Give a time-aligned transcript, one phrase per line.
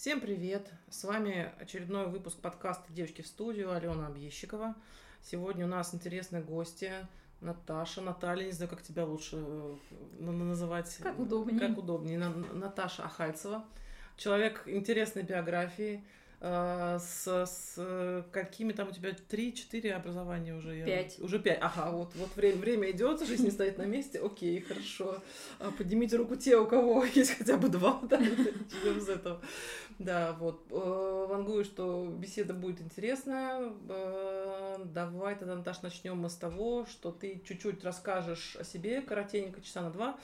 [0.00, 0.66] Всем привет!
[0.88, 4.74] С вами очередной выпуск подкаста «Девочки в студию» Алена Объещикова.
[5.20, 6.90] Сегодня у нас интересные гости
[7.42, 9.76] Наташа, Наталья, не знаю, как тебя лучше э,
[10.22, 10.96] называть.
[11.02, 11.60] Как удобнее.
[11.60, 12.18] Как удобнее.
[12.18, 13.62] Наташа Ахальцева.
[14.16, 16.02] Человек интересной биографии,
[16.40, 20.84] с, с какими там у тебя три-четыре образования уже?
[20.86, 21.18] Пять.
[21.20, 21.58] Уже пять.
[21.60, 24.18] Ага, вот, вот время, время идет, жизнь не стоит на месте.
[24.20, 25.18] Окей, хорошо.
[25.58, 29.40] А, поднимите руку те, у кого есть хотя бы два, да, из этого.
[29.98, 30.66] Да, вот.
[30.70, 33.70] Э, вангую, что беседа будет интересная.
[33.90, 39.60] Э, давай тогда, Наташ, начнем мы с того, что ты чуть-чуть расскажешь о себе, коротенько,
[39.60, 40.18] часа на два.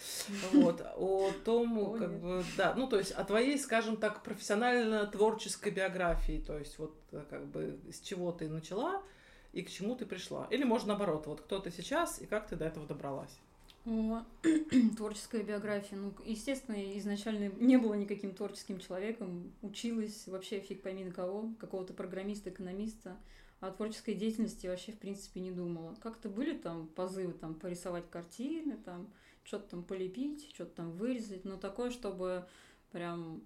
[0.54, 0.80] Вот.
[0.96, 6.05] О том, как бы, да, ну, то есть о твоей, скажем так, профессионально-творческой биографии.
[6.14, 9.02] То есть вот э, как бы с чего ты начала
[9.52, 10.46] и к чему ты пришла.
[10.50, 13.38] Или, может, наоборот, вот кто ты сейчас и как ты до этого добралась.
[14.96, 15.96] Творческая биография.
[15.96, 19.52] Ну, естественно, изначально не было никаким творческим человеком.
[19.62, 23.16] Училась вообще фиг пойми на кого, какого-то программиста, экономиста.
[23.60, 25.94] О творческой деятельности вообще, в принципе, не думала.
[26.02, 29.08] Как-то были там позывы там порисовать картины, там
[29.44, 31.44] что-то там полепить, что-то там вырезать.
[31.44, 32.44] Но такое, чтобы
[32.90, 33.40] прям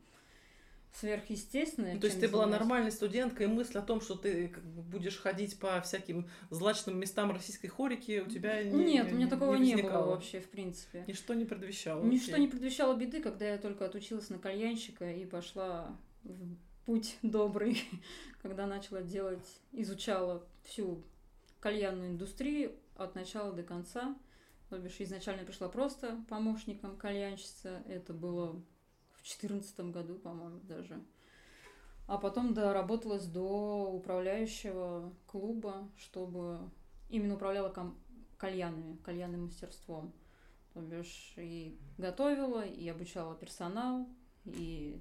[0.92, 1.94] сверхъестественное.
[1.94, 4.52] Ну, то есть ты была нормальной студенткой, и мысль о том, что ты
[4.90, 9.54] будешь ходить по всяким злачным местам российской хорики, у тебя не Нет, у меня такого
[9.54, 11.04] не, не было вообще, в принципе.
[11.06, 12.02] Ничто не предвещало.
[12.02, 12.42] Ничто вообще.
[12.42, 17.82] не предвещало беды, когда я только отучилась на кальянщика и пошла в путь добрый,
[18.42, 21.04] когда начала делать, изучала всю
[21.60, 24.16] кальянную индустрию от начала до конца.
[24.68, 27.82] То бишь, изначально пришла просто помощником кальянщицы.
[27.88, 28.62] Это было
[29.20, 31.02] в четырнадцатом году, по-моему, даже.
[32.06, 36.58] А потом доработалась до управляющего клуба, чтобы
[37.08, 37.98] именно управляла ком-
[38.36, 40.12] кальянами, кальянным мастерством.
[40.74, 44.08] То бишь и готовила, и обучала персонал,
[44.44, 45.00] и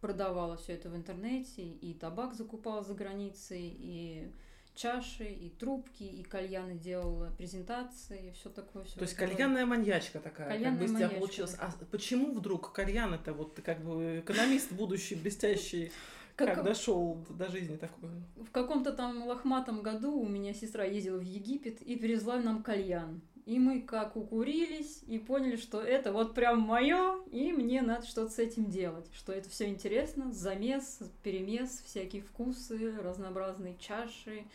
[0.00, 4.32] продавала все это в интернете, и табак закупала за границей, и
[4.74, 8.84] чаши, и трубки, и кальяны делала, презентации, все такое.
[8.84, 11.56] Все То есть кальянная маньячка такая, кальянная как бы из тебя получилась.
[11.58, 15.92] А почему вдруг кальян это вот ты как бы экономист будущий, блестящий?
[16.36, 18.10] Как, как дошел до жизни такой?
[18.34, 23.20] В каком-то там лохматом году у меня сестра ездила в Египет и привезла нам кальян.
[23.46, 28.30] И мы как укурились и поняли, что это вот прям мое, и мне надо что-то
[28.30, 29.06] с этим делать.
[29.12, 34.46] Что это все интересно, замес, перемес, всякие вкусы, разнообразные чаши,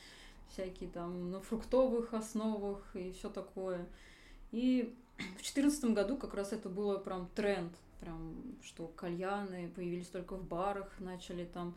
[0.52, 3.86] всякие там на фруктовых основах и все такое.
[4.52, 4.96] И
[5.38, 8.34] в четырнадцатом году как раз это было прям тренд, прям
[8.64, 11.76] что кальяны появились только в барах, начали там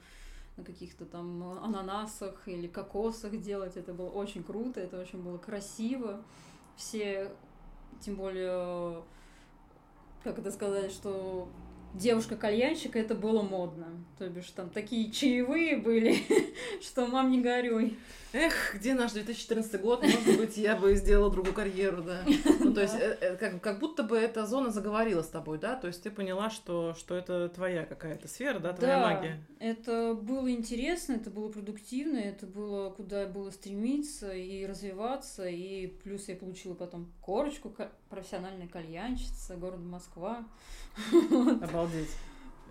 [0.57, 3.77] на каких-то там ананасах или кокосах делать.
[3.77, 6.25] Это было очень круто, это очень было красиво
[6.77, 7.31] все,
[8.01, 9.03] тем более,
[10.25, 11.49] как это сказать, что
[11.95, 13.87] девушка-кальянщик это было модно.
[14.19, 16.19] То бишь там такие чаевые были,
[16.83, 17.99] что мам не горюй.
[18.35, 20.03] Эх, где наш 2014 год?
[20.03, 22.25] Может быть, я бы сделала другую карьеру, да.
[22.61, 25.77] Ну, то есть, э, э, как, как будто бы эта зона заговорила с тобой, да?
[25.77, 29.47] То есть ты поняла, что, что это твоя какая-то сфера, да, твоя да, магия.
[29.59, 35.47] Это было интересно, это было продуктивно, это было куда было стремиться и развиваться.
[35.47, 37.75] И плюс я получила потом корочку
[38.09, 40.45] профессиональная кальянщица города Москва.
[41.11, 41.82] Обалдеть.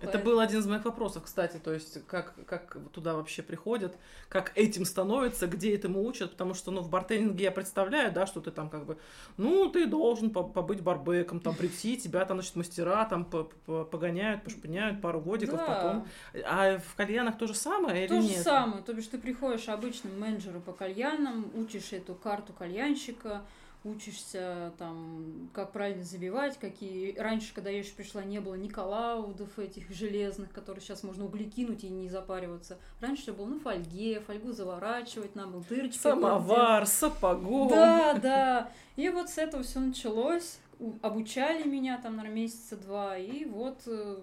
[0.02, 3.96] Это был один из моих вопросов, кстати, то есть как, как туда вообще приходят,
[4.28, 8.40] как этим становится, где этому учат, потому что, ну, в бартендинге я представляю, да, что
[8.40, 8.98] ты там как бы,
[9.36, 15.20] ну, ты должен побыть барбеком, там прийти, тебя там, значит, мастера там погоняют, пошпыняют пару
[15.20, 15.66] годиков да.
[15.66, 16.08] потом.
[16.44, 18.32] А в кальянах то же самое то или нет?
[18.32, 23.42] То же самое, то бишь ты приходишь обычным менеджеру по кальянам, учишь эту карту кальянщика,
[23.84, 27.18] учишься там, как правильно забивать, какие...
[27.18, 31.44] Раньше, когда я еще пришла, не было ни коллаудов этих железных, которые сейчас можно угли
[31.44, 32.78] кинуть и не запариваться.
[33.00, 35.98] Раньше все было на фольге, фольгу заворачивать, нам был дырочки.
[35.98, 37.68] Самовар, сапогом.
[37.68, 38.72] Да, да.
[38.96, 40.58] И вот с этого все началось.
[41.00, 44.18] Обучали меня там, на месяца два, и вот э,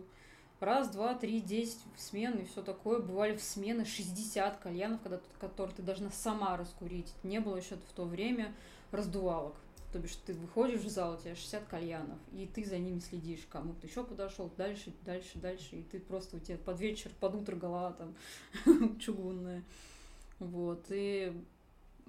[0.60, 3.00] раз, два, три, десять смен и все такое.
[3.00, 7.14] Бывали в смены 60 кальянов, когда, которые ты должна сама раскурить.
[7.24, 8.54] Не было еще в то время
[8.92, 9.56] раздувалок.
[9.92, 13.48] То бишь ты выходишь в зал, у тебя 60 кальянов, и ты за ними следишь,
[13.50, 17.56] кому-то еще подошел, дальше, дальше, дальше, и ты просто у тебя под вечер, под утро
[17.56, 18.16] голова там
[19.00, 19.64] чугунная.
[20.38, 21.34] Вот, и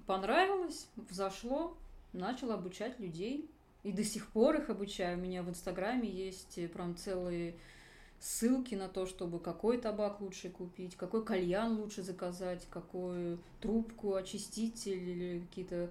[0.07, 1.75] понравилось, взошло,
[2.13, 3.49] начал обучать людей,
[3.83, 5.17] и до сих пор их обучаю.
[5.17, 7.57] У меня в Инстаграме есть прям целые
[8.21, 15.09] ссылки на то, чтобы какой табак лучше купить, какой кальян лучше заказать, какую трубку, очиститель
[15.09, 15.91] или какие-то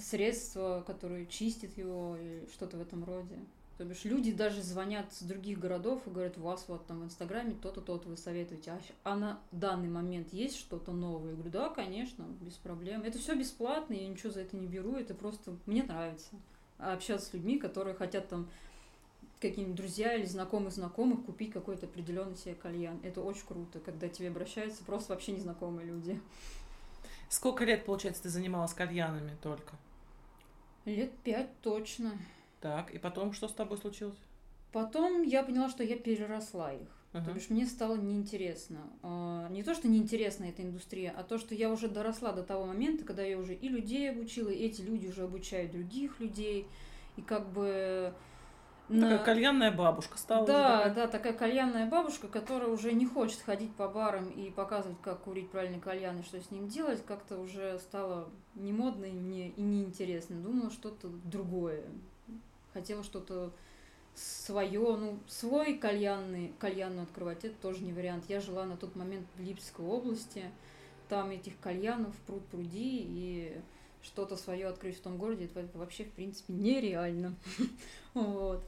[0.00, 3.38] средства, которые чистят его или что-то в этом роде.
[3.76, 7.04] То бишь люди даже звонят с других городов и говорят, у вас вот там в
[7.04, 8.70] Инстаграме то-то, то-то вы советуете.
[8.70, 11.30] А, а на данный момент есть что-то новое?
[11.30, 13.02] Я говорю, да, конечно, без проблем.
[13.02, 16.30] Это все бесплатно, я ничего за это не беру, это просто мне нравится.
[16.78, 18.48] А общаться с людьми, которые хотят там
[19.50, 23.00] какие-нибудь друзья или знакомые знакомых купить какой-то определенный себе кальян.
[23.02, 26.20] Это очень круто, когда тебе обращаются просто вообще незнакомые люди.
[27.28, 29.74] Сколько лет, получается, ты занималась кальянами только?
[30.84, 32.12] Лет пять точно.
[32.60, 34.18] Так, и потом что с тобой случилось?
[34.72, 36.88] Потом я поняла, что я переросла их.
[37.12, 37.26] Ага.
[37.26, 38.80] То бишь мне стало неинтересно.
[39.02, 42.66] А, Не то, что неинтересна эта индустрия, а то, что я уже доросла до того
[42.66, 46.66] момента, когда я уже и людей обучила, и эти люди уже обучают других людей.
[47.16, 48.12] И как бы...
[48.88, 50.46] Такая на- кальянная бабушка стала.
[50.46, 50.94] Да, уже такая.
[50.94, 55.50] да, такая кальянная бабушка, которая уже не хочет ходить по барам и показывать, как курить
[55.50, 59.62] правильный кальян и что с ним делать, как-то уже стало не модно и мне и
[59.62, 60.36] неинтересно.
[60.36, 61.82] Думала что-то другое.
[62.74, 63.52] Хотела что-то
[64.14, 68.24] свое, ну, свой кальянный, кальянную открывать, это тоже не вариант.
[68.28, 70.44] Я жила на тот момент в Липецкой области,
[71.08, 73.60] там этих кальянов пруд пруди, и
[74.02, 77.34] что-то свое открыть в том городе, это вообще, в принципе, нереально.
[78.14, 78.64] Вот.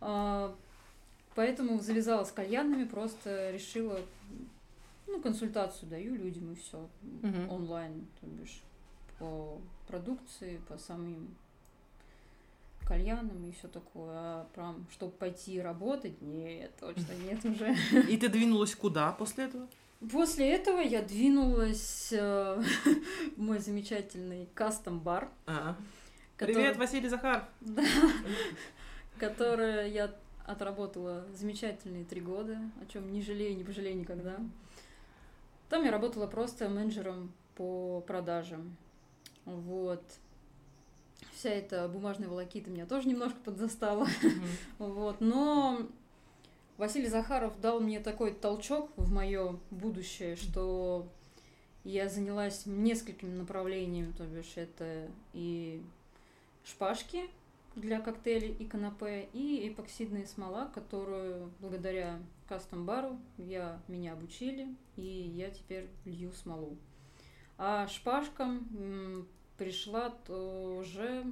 [0.00, 0.54] А,
[1.34, 4.00] Поэтому завязала с кальянами, просто решила,
[5.06, 6.88] ну, консультацию даю людям и все
[7.22, 7.48] Мгм.
[7.48, 8.60] онлайн, то бишь
[9.20, 11.28] по продукции, по самим
[12.86, 14.10] кальянам и все такое.
[14.14, 17.72] А прям, чтобы пойти работать, нет, точно нет уже.
[18.10, 19.68] И ты двинулась куда после этого?
[20.10, 22.62] После этого я двинулась э,
[23.36, 25.28] в мой замечательный кастом-бар.
[25.46, 25.76] А.
[26.36, 27.48] который- Привет, Василий Захар.
[27.60, 27.84] Да.
[29.18, 30.14] Которое я
[30.46, 34.38] отработала замечательные три года, о чем не жалею, не пожалею никогда.
[35.68, 38.76] Там я работала просто менеджером по продажам.
[39.44, 40.02] Вот.
[41.32, 44.06] Вся эта бумажная волокита меня тоже немножко подзастала.
[44.78, 45.20] Вот.
[45.20, 45.86] Но
[46.78, 51.08] Василий Захаров дал мне такой толчок в мое будущее, что
[51.84, 55.82] я занялась несколькими направлениями, то бишь это и
[56.64, 57.28] шпажки
[57.80, 65.50] для коктейлей и канапе, и эпоксидная смола, которую благодаря кастом-бару я, меня обучили, и я
[65.50, 66.76] теперь лью смолу.
[67.56, 71.24] А шпажкам м, пришла тоже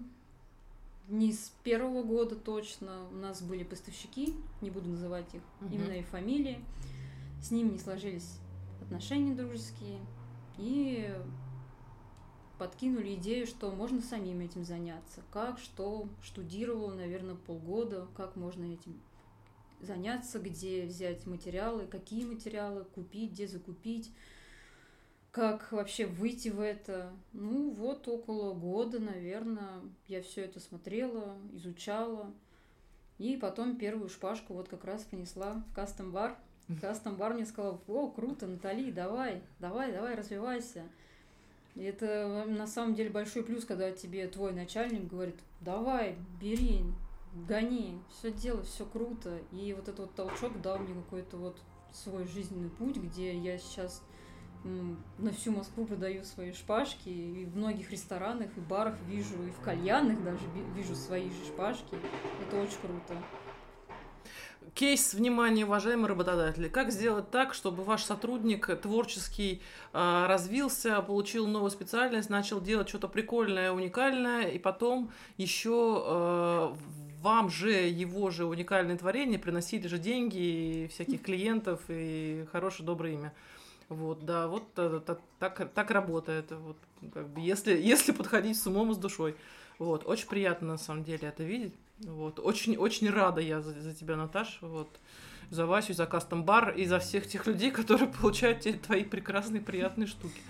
[1.08, 3.08] не с первого года точно.
[3.10, 5.76] У нас были поставщики, не буду называть их Мгм.
[5.76, 6.58] имена и фамилии.
[7.40, 8.38] С ними не сложились
[8.82, 9.98] отношения дружеские.
[10.58, 11.14] И
[12.58, 15.22] подкинули идею, что можно самим этим заняться.
[15.32, 19.00] Как, что, штудировала, наверное, полгода, как можно этим
[19.80, 24.10] заняться, где взять материалы, какие материалы купить, где закупить,
[25.30, 27.12] как вообще выйти в это.
[27.32, 32.32] Ну, вот около года, наверное, я все это смотрела, изучала.
[33.18, 36.38] И потом первую шпажку вот как раз принесла в кастом-бар.
[36.80, 40.84] Кастом-бар мне сказал, о, круто, Натали, давай, давай, давай, развивайся.
[41.76, 46.84] Это на самом деле большой плюс, когда тебе твой начальник говорит, давай, бери,
[47.46, 49.38] гони, все делай, все круто.
[49.52, 51.60] И вот этот вот толчок дал мне какой-то вот
[51.92, 54.02] свой жизненный путь, где я сейчас
[54.64, 59.60] на всю Москву продаю свои шпажки, и в многих ресторанах и барах вижу, и в
[59.60, 61.96] кальянных даже ви- вижу свои же шпажки.
[62.46, 63.22] Это очень круто.
[64.76, 66.68] Кейс, внимание, уважаемые работодатели.
[66.68, 69.62] Как сделать так, чтобы ваш сотрудник творческий
[69.94, 76.76] а, развился, получил новую специальность, начал делать что-то прикольное, уникальное, и потом еще а,
[77.22, 83.14] вам же его же уникальные творения приносили же деньги, и всяких клиентов, и хорошее, доброе
[83.14, 83.32] имя.
[83.88, 86.50] Вот, да, вот э, та- так, так работает.
[86.50, 86.76] Вот,
[87.14, 89.36] как бы, если, если подходить с умом и с душой.
[89.78, 91.72] Вот, очень приятно на самом деле это видеть.
[92.00, 95.00] Вот, очень, очень рада я за, за тебя, Наташа, вот,
[95.50, 100.06] за Васю, за кастом бар и за всех тех людей, которые получают твои прекрасные, приятные
[100.06, 100.40] штуки.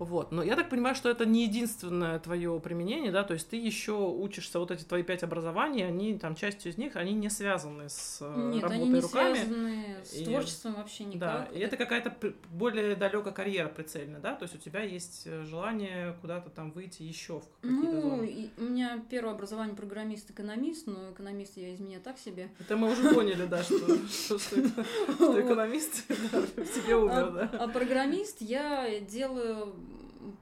[0.00, 0.32] Вот.
[0.32, 3.92] Но я так понимаю, что это не единственное твое применение, да, то есть ты еще
[3.92, 8.18] учишься, вот эти твои пять образований, они там частью из них, они не связаны с
[8.22, 9.34] э, Нет, работой они не руками.
[9.36, 11.20] связаны с И- творчеством вообще никак.
[11.20, 12.16] Да, и это какая-то
[12.50, 17.02] более далекая карьера прицельная, да, то есть у тебя есть э, желание куда-то там выйти
[17.02, 18.24] еще в какие-то Ну, зоны.
[18.26, 22.48] и у меня первое образование программист-экономист, но экономист я из меня так себе.
[22.58, 23.76] Это мы уже поняли, да, что,
[25.40, 27.50] экономист в тебе умер, А, да.
[27.64, 29.74] а программист я делаю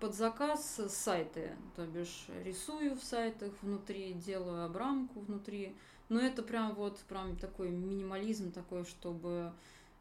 [0.00, 5.74] под заказ сайты, то бишь рисую в сайтах внутри, делаю обрамку внутри.
[6.08, 9.52] Но это прям вот прям такой минимализм такой, чтобы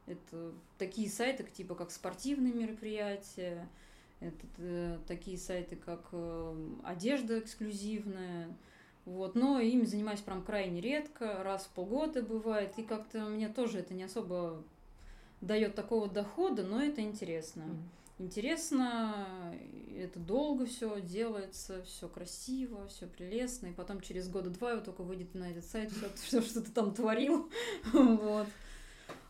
[0.06, 3.68] это такие сайты, типа как спортивные мероприятия,
[4.20, 8.56] это э, такие сайты, как э, одежда эксклюзивная,
[9.06, 13.80] Вот, но ими занимаюсь прям крайне редко, раз в полгода бывает, и как-то мне тоже
[13.80, 14.64] это не особо
[15.40, 17.64] дает такого дохода, но это интересно.
[18.20, 19.54] Интересно,
[19.96, 25.04] это долго все делается, все красиво, все прелестно, и потом через года два вот только
[25.04, 27.50] выйдет на этот сайт все, что ты там творил,
[27.94, 28.48] вот.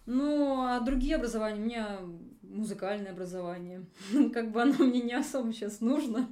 [0.06, 2.00] Ну, а другие образования, у меня
[2.42, 3.86] музыкальное образование.
[4.34, 6.32] Как бы оно мне не особо сейчас нужно.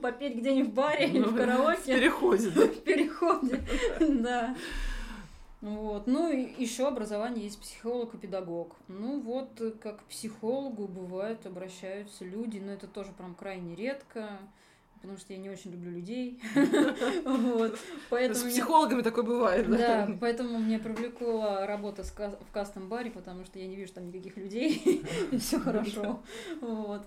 [0.00, 1.96] Попеть где-нибудь в баре или в ну, караоке.
[1.96, 2.62] В переходе, да?
[2.62, 3.62] В переходе,
[4.00, 4.56] да.
[5.60, 6.06] Вот.
[6.06, 8.76] Ну, и еще образование есть психолог и педагог.
[8.88, 14.38] Ну, вот как к психологу бывают, обращаются люди, но это тоже прям крайне редко
[15.00, 16.40] потому что я не очень люблю людей.
[17.24, 17.78] вот.
[18.10, 20.06] Поэтому С психологами такое бывает, да?
[20.06, 25.02] Да, поэтому мне привлекла работа в кастом-баре, потому что я не вижу там никаких людей,
[25.30, 26.22] и все хорошо.
[26.60, 27.06] Вот.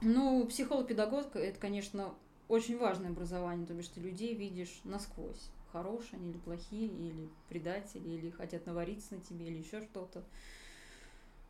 [0.00, 2.12] Ну, психолог-педагог это, конечно,
[2.48, 5.50] очень важное образование, то бишь ты людей видишь насквозь.
[5.72, 10.22] Хорошие они или плохие, или предатели, или хотят навариться на тебе, или еще что-то.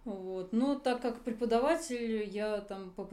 [0.04, 0.52] Вот.
[0.52, 3.04] Но так как преподаватель, я там по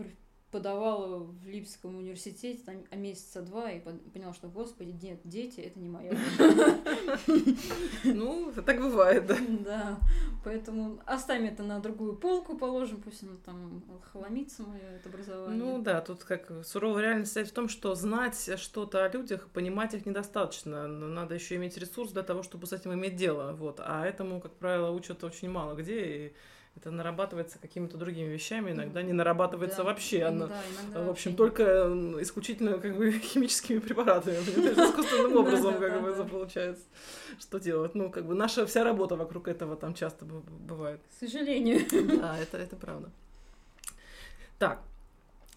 [0.51, 5.79] подавала в Липском университете там, а месяца два и поняла, что, господи, нет, дети, это
[5.79, 6.17] не мое.
[8.03, 9.37] Ну, так бывает, да.
[9.63, 9.99] Да,
[10.43, 15.57] поэтому оставим это на другую полку, положим, пусть оно там хламится, мое это образование.
[15.57, 19.93] Ну да, тут как суровая реальность стоит в том, что знать что-то о людях, понимать
[19.93, 20.87] их недостаточно.
[20.87, 23.53] Надо еще иметь ресурс для того, чтобы с этим иметь дело.
[23.53, 23.79] Вот.
[23.79, 26.05] А этому, как правило, учат очень мало где.
[26.05, 26.33] И
[26.75, 29.83] это нарабатывается какими-то другими вещами, иногда не нарабатывается да.
[29.83, 30.23] вообще.
[30.23, 30.49] Она,
[30.93, 31.63] да, в общем, только
[32.21, 36.83] исключительно как бы химическими препаратами, искусственным образом как бы это получается.
[37.39, 37.95] Что делать?
[37.95, 41.01] Ну, как бы наша вся работа вокруг этого там часто бывает.
[41.09, 41.85] К сожалению.
[42.19, 43.09] Да, это, это правда.
[44.57, 44.81] Так,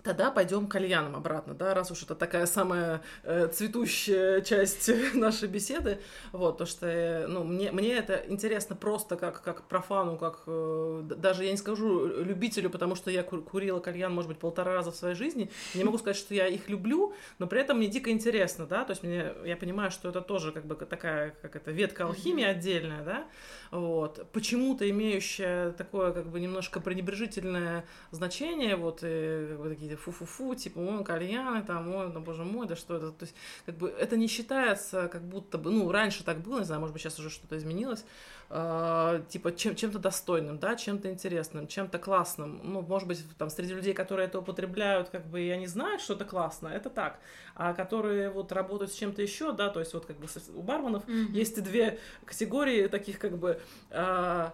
[0.03, 5.49] Тогда пойдем к кальянам обратно, да, раз уж это такая самая э, цветущая часть нашей
[5.49, 6.01] беседы,
[6.33, 11.03] вот, то что, э, ну, мне, мне это интересно просто как, как профану, как, э,
[11.05, 14.97] даже я не скажу любителю, потому что я курила кальян, может быть, полтора раза в
[14.97, 18.67] своей жизни, не могу сказать, что я их люблю, но при этом мне дико интересно,
[18.67, 22.05] да, то есть мне, я понимаю, что это тоже как бы такая, как это, ветка
[22.05, 23.25] алхимии отдельная, да,
[23.73, 30.55] вот, почему-то имеющая такое, как бы, немножко пренебрежительное значение, вот, и, как бы, такие фу-фу-фу,
[30.55, 33.89] типа, ой, кальяны, там, ой, ну, боже мой, да что это, то есть, как бы,
[33.89, 37.19] это не считается, как будто бы, ну, раньше так было, не знаю, может быть, сейчас
[37.19, 38.05] уже что-то изменилось,
[38.53, 43.73] э, типа, чем, чем-то достойным, да, чем-то интересным, чем-то классным, ну, может быть, там, среди
[43.73, 47.19] людей, которые это употребляют, как бы, и они знают, что это классно, это так,
[47.55, 51.09] а которые вот работают с чем-то еще, да, то есть, вот, как бы, у барменов
[51.09, 51.33] mm-hmm.
[51.33, 53.59] есть две категории таких, как бы,
[53.91, 54.51] э,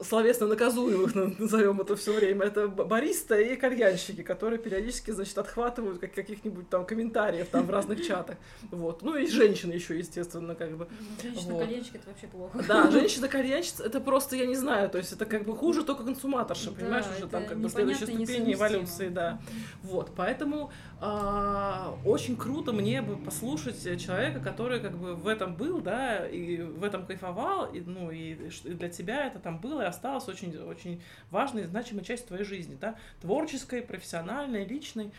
[0.00, 6.14] словесно наказуемых, назовем это все время, это бариста и кальянщики, которые периодически, значит, отхватывают как
[6.14, 8.36] каких-нибудь там комментариев там в разных чатах.
[8.70, 9.02] Вот.
[9.02, 10.88] Ну и женщины еще, естественно, как бы.
[11.22, 12.64] Женщина-кальянщик это вообще плохо.
[12.66, 16.72] Да, женщина-кальянщица это просто, я не знаю, то есть это как бы хуже только консуматорша,
[16.72, 19.40] понимаешь, уже там как бы следующая ступень эволюции, да.
[19.82, 25.80] Вот, поэтому а, очень круто мне бы послушать человека, который как бы в этом был,
[25.80, 30.28] да, и в этом кайфовал, и, ну и для тебя это там было и осталось
[30.28, 35.12] очень, очень важной, значимой частью твоей жизни, да, творческой, профессиональной, личной.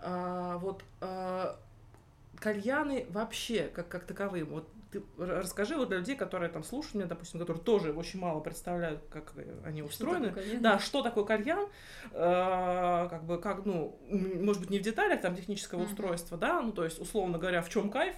[0.00, 1.56] А, вот а,
[2.38, 7.06] кальяны вообще, как, как таковые, вот ты расскажи вот для людей, которые там слушают меня,
[7.06, 9.32] допустим, которые тоже очень мало представляют, как
[9.64, 10.30] они устроены.
[10.30, 11.66] Что да, что такое кальян,
[12.12, 15.86] э, как бы, как, ну, может быть, не в деталях там технического uh-huh.
[15.86, 18.16] устройства, да, ну, то есть, условно говоря, в чем кайф,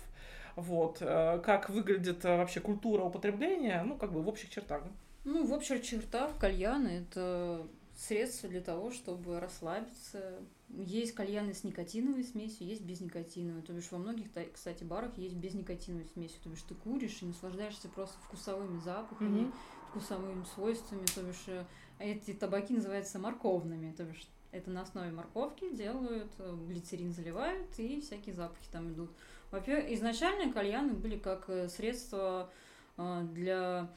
[0.56, 4.82] вот, э, как выглядит э, вообще культура употребления, ну, как бы в общих чертах.
[5.24, 7.66] Ну, в общих чертах кальяны— это
[7.98, 10.38] средство для того, чтобы расслабиться.
[10.68, 13.62] Есть кальяны с никотиновой смесью, есть без никотиновой.
[13.62, 16.36] То бишь во многих, кстати, барах есть без никотиновой смеси.
[16.42, 19.54] То бишь ты куришь и наслаждаешься просто вкусовыми запахами, mm-hmm.
[19.90, 21.06] вкусовыми свойствами.
[21.06, 21.64] То бишь э,
[21.98, 23.92] эти табаки называются морковными.
[23.92, 29.10] То бишь это на основе морковки делают, э, глицерин заливают и всякие запахи там идут.
[29.50, 32.50] Во-первых, изначально кальяны были как э, средство
[32.96, 33.88] для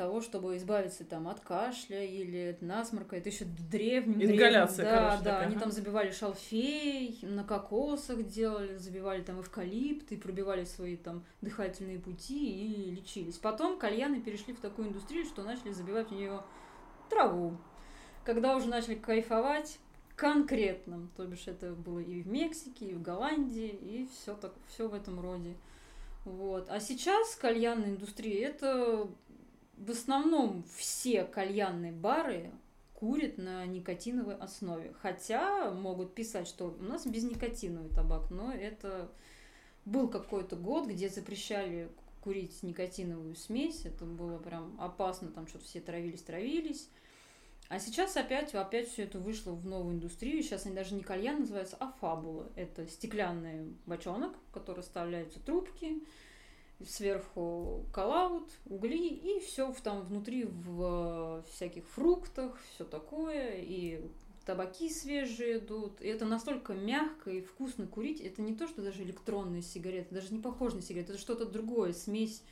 [0.00, 3.16] того, чтобы избавиться там от кашля или насморка.
[3.16, 4.22] Это еще древним.
[4.22, 5.30] Ингаляция, древним, да, короче, да.
[5.32, 5.46] Такая.
[5.46, 11.98] Они там забивали шалфей, на кокосах делали, забивали там эвкалипт и пробивали свои там дыхательные
[11.98, 13.36] пути и лечились.
[13.36, 16.42] Потом кальяны перешли в такую индустрию, что начали забивать в нее
[17.10, 17.58] траву.
[18.24, 19.78] Когда уже начали кайфовать
[20.16, 24.88] конкретным, то бишь это было и в Мексике, и в Голландии, и все так, все
[24.88, 25.56] в этом роде.
[26.24, 26.70] Вот.
[26.70, 29.08] А сейчас кальянная индустрия это
[29.80, 32.52] в основном все кальянные бары
[32.94, 34.94] курят на никотиновой основе.
[35.00, 39.10] Хотя могут писать, что у нас безникотиновый табак, но это
[39.86, 41.88] был какой-то год, где запрещали
[42.20, 46.90] курить никотиновую смесь, это было прям опасно, там что-то все травились, травились.
[47.68, 50.42] А сейчас опять, опять все это вышло в новую индустрию.
[50.42, 52.50] Сейчас они даже не кальян называются, а фабула.
[52.56, 56.02] Это стеклянный бочонок, в который вставляются трубки,
[56.86, 64.00] сверху коллаут, угли, и все там внутри в всяких фруктах, все такое, и
[64.46, 66.00] табаки свежие идут.
[66.00, 68.20] И это настолько мягко и вкусно курить.
[68.20, 71.92] Это не то, что даже электронные сигареты, даже не похоже на сигареты, это что-то другое,
[71.92, 72.42] смесь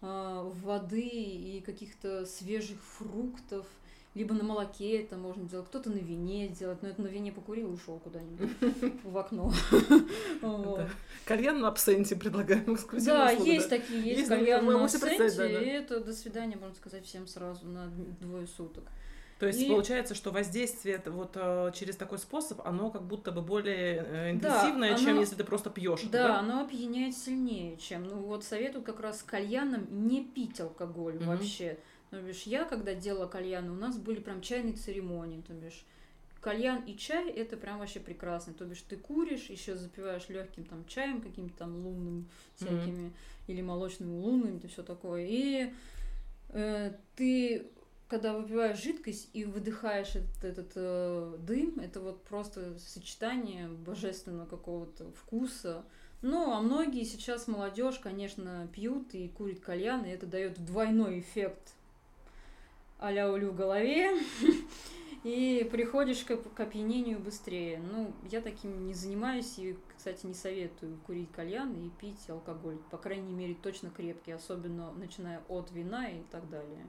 [0.00, 3.66] э, воды и каких-то свежих фруктов–
[4.16, 7.68] либо на молоке это можно делать, кто-то на вине делает, но это на вине покурил
[7.68, 8.48] и ушел куда-нибудь
[9.04, 9.52] в окно.
[11.26, 13.26] Кальян на абсенте предлагаем эксклюзивно.
[13.26, 15.26] Да, есть такие, есть кальян на абсенте,
[15.62, 17.88] и это до свидания, можно сказать, всем сразу на
[18.20, 18.84] двое суток.
[19.38, 19.68] То есть и...
[19.68, 24.92] получается, что воздействие вот э, через такой способ, оно как будто бы более э, интенсивное,
[24.92, 25.20] да, чем оно...
[25.20, 26.00] если ты просто пьешь.
[26.04, 28.04] Да, да, оно опьяняет сильнее, чем.
[28.04, 31.26] Ну вот советую как раз кальяном не пить алкоголь mm-hmm.
[31.26, 31.78] вообще.
[32.10, 35.84] То бишь, я, когда делала кальяны, у нас были прям чайные церемонии, то бишь,
[36.46, 38.54] кальян и чай это прям вообще прекрасно.
[38.54, 43.48] То бишь ты куришь, еще запиваешь легким там чаем, каким-то там лунным всякими, mm-hmm.
[43.48, 45.26] или молочным лунным, и все такое.
[45.28, 45.72] И
[46.50, 47.66] э, ты,
[48.06, 55.10] когда выпиваешь жидкость и выдыхаешь этот, этот э, дым, это вот просто сочетание божественного какого-то
[55.20, 55.84] вкуса.
[56.22, 61.72] Ну, а многие сейчас молодежь, конечно, пьют и курят кальян, и это дает двойной эффект
[62.98, 64.18] а-ля улю в голове,
[65.24, 67.78] и приходишь к, к опьянению быстрее.
[67.78, 72.78] Ну, я таким не занимаюсь, и, кстати, не советую курить кальян и пить алкоголь.
[72.90, 76.86] По крайней мере, точно крепкий, особенно начиная от вина и так далее.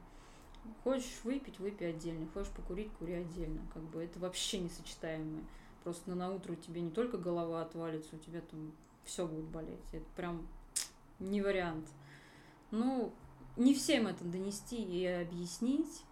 [0.83, 2.27] Хочешь выпить, выпей отдельно.
[2.33, 3.61] Хочешь покурить, кури отдельно.
[3.73, 5.43] Как бы это вообще несочетаемое.
[5.83, 8.71] Просто на утро у тебя не только голова отвалится, у тебя там
[9.05, 9.79] все будет болеть.
[9.93, 10.45] Это прям
[11.19, 11.87] не вариант.
[12.71, 13.13] Ну,
[13.57, 16.03] не всем это донести и объяснить.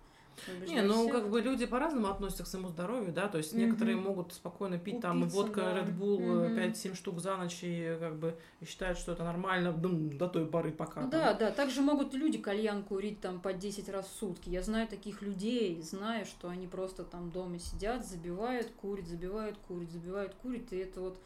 [0.67, 1.13] Не, ну всех.
[1.13, 3.65] как бы люди по-разному относятся к своему здоровью, да, то есть mm-hmm.
[3.65, 5.77] некоторые могут спокойно пить Упиться, там водка, да.
[5.79, 6.73] Red Bull mm-hmm.
[6.73, 10.45] 5-7 штук за ночь и как бы и считают, что это нормально ну, до той
[10.45, 11.01] поры пока.
[11.01, 14.49] Ну, да, да, также могут люди кальян курить там по 10 раз в сутки.
[14.49, 19.89] Я знаю таких людей, знаю, что они просто там дома сидят, забивают, курят, забивают, курят,
[19.89, 21.17] забивают, курят, и это вот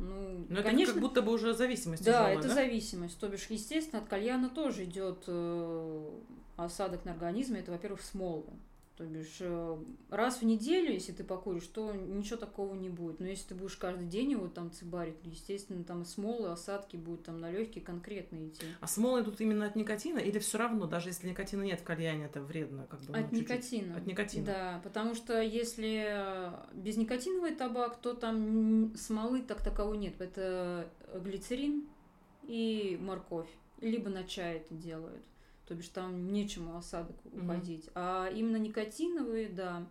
[0.00, 2.02] ну, Но это как будто бы уже зависимость.
[2.04, 2.54] Да, тяжелая, это да?
[2.54, 3.18] зависимость.
[3.18, 6.10] То бишь, естественно, от кальяна тоже идет э,
[6.56, 7.60] осадок на организме.
[7.60, 8.44] Это, во-первых, смолы.
[9.00, 9.78] То бишь, э,
[10.10, 13.18] раз в неделю, если ты покуришь, то ничего такого не будет.
[13.18, 17.24] Но если ты будешь каждый день его там цибарить, то, естественно, там смолы, осадки будут
[17.24, 18.66] там на легкие конкретно идти.
[18.78, 22.26] А смолы тут именно от никотина или все равно, даже если никотина нет в кальяне,
[22.26, 22.86] это вредно?
[22.90, 23.96] Как бы, ну, от никотина.
[23.96, 24.44] От никотина.
[24.44, 30.20] Да, потому что если безникотиновый табак, то там смолы так таковой нет.
[30.20, 31.88] Это глицерин
[32.42, 33.48] и морковь.
[33.80, 35.24] Либо на чай это делают
[35.70, 37.84] то бишь там нечему осадок уходить.
[37.84, 37.92] Mm-hmm.
[37.94, 39.86] А именно никотиновые, да.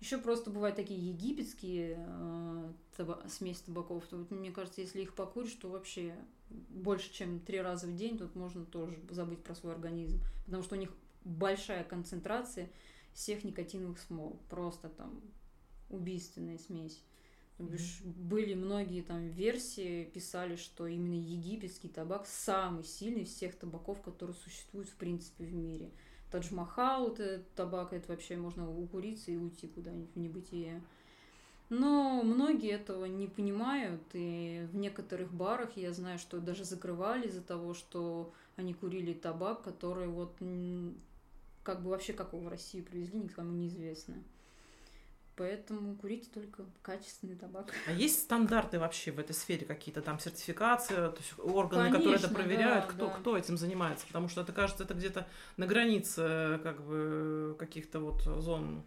[0.00, 4.04] Еще просто бывают такие египетские э, таба- смеси табаков.
[4.08, 6.16] То, вот, мне кажется, если их покуришь, то вообще
[6.48, 10.18] больше, чем три раза в день, тут можно тоже забыть про свой организм.
[10.46, 10.90] Потому что у них
[11.24, 12.68] большая концентрация
[13.12, 14.40] всех никотиновых смол.
[14.50, 15.20] Просто там
[15.90, 17.00] убийственная смесь.
[17.60, 18.28] Mm-hmm.
[18.28, 24.36] Были многие там версии, писали, что именно египетский табак самый сильный из всех табаков, которые
[24.36, 25.90] существуют в принципе в мире.
[26.30, 30.82] Тадж-Махал, это табак, это вообще можно укуриться и уйти куда-нибудь в небытие.
[31.68, 37.42] Но многие этого не понимают, и в некоторых барах я знаю, что даже закрывали из-за
[37.42, 40.36] того, что они курили табак, который вот
[41.62, 44.16] как бы вообще как его в Россию привезли, никому неизвестно.
[45.36, 47.72] Поэтому курите только качественный табак.
[47.86, 52.18] А есть стандарты вообще в этой сфере какие-то там сертификации, то есть органы, Конечно, которые
[52.18, 53.14] это проверяют, да, кто, да.
[53.14, 54.06] кто этим занимается?
[54.06, 58.82] Потому что это кажется, это где-то на границе как бы каких-то вот зон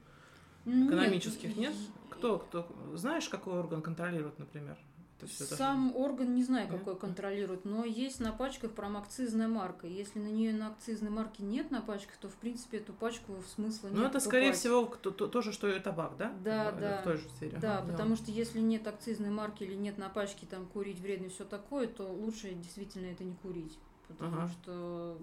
[0.65, 1.73] ну, экономических, нет?
[1.73, 1.75] нет?
[2.09, 2.67] Кто, кто?
[2.93, 4.77] Знаешь, какой орган контролирует, например?
[5.23, 5.97] То есть Сам это...
[5.97, 9.87] орган не знаю, какой контролирует, но есть на пачках прям акцизная марка.
[9.87, 13.87] Если на нее на акцизной марке нет на пачках, то в принципе эту пачку смысла
[13.87, 13.97] нет.
[13.97, 16.33] Ну это скорее всего то, то, то же, что и табак, да?
[16.43, 16.97] Да, в, да.
[17.01, 17.57] В той же сфере.
[17.59, 21.25] Да, ага, потому что если нет акцизной марки или нет на пачке там курить вредно
[21.25, 23.77] и все такое, то лучше действительно это не курить.
[24.07, 24.47] Потому ага.
[24.47, 25.17] что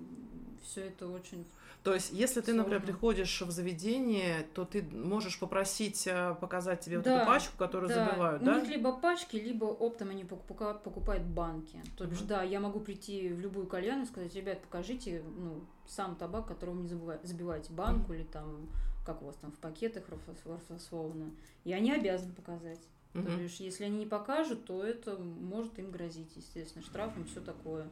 [0.62, 1.44] все это очень
[1.82, 6.98] то есть, если ты, например, приходишь в заведение, то ты можешь попросить э, показать тебе
[6.98, 8.04] да, вот эту пачку, которую да.
[8.04, 8.56] забивают, да?
[8.56, 11.82] У них либо пачки, либо оптом они покупают, покупают банки.
[11.96, 12.26] То бишь, uh-huh.
[12.26, 16.78] да, я могу прийти в любую кальяну и сказать, ребят, покажите, ну, сам табак, которого
[16.78, 18.16] не забиваете банку uh-huh.
[18.16, 18.68] или там,
[19.06, 20.04] как у вас там в пакетах
[20.44, 21.30] расфасовано.
[21.64, 22.80] И они обязаны показать.
[23.12, 23.38] То Мгм.
[23.38, 27.88] бишь, если они не покажут, то это может им грозить, естественно, штрафом, все такое.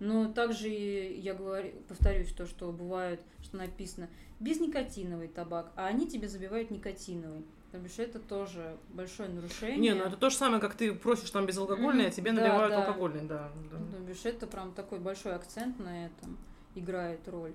[0.00, 4.08] Но также я говорю, повторюсь, то, что бывает, что написано
[4.40, 7.44] безникотиновый табак, а они тебе забивают никотиновый.
[7.70, 9.78] То бишь, это тоже большое нарушение.
[9.78, 12.14] Не, ну это то же самое, как ты просишь там безалкогольное, а Мгм.
[12.14, 12.80] тебе Да, наливают да.
[12.86, 13.50] алкогольный, да.
[13.70, 13.78] да.
[13.78, 16.36] То бишь, это прям такой большой акцент на этом
[16.74, 17.54] играет роль.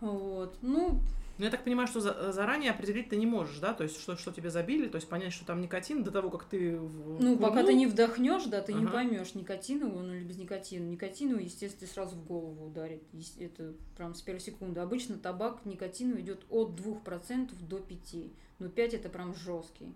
[0.00, 0.56] Вот.
[0.62, 1.00] Ну,
[1.36, 3.74] Ну, я так понимаю, что за- заранее определить ты не можешь, да?
[3.74, 6.44] То есть, что, что тебе забили, то есть понять, что там никотин до того, как
[6.44, 6.78] ты...
[6.78, 8.92] в- ну, пока ты не вдохнешь, да, ты не Ага.
[8.92, 10.84] поймешь, никотиновый он или без никотина.
[10.84, 13.02] Никотиновый, естественно, сразу в голову ударит.
[13.40, 14.78] Это прям с первой секунды.
[14.78, 18.30] Обычно табак никотиновый идет от 2% до 5%.
[18.60, 19.92] Но 5 это прям жесткий.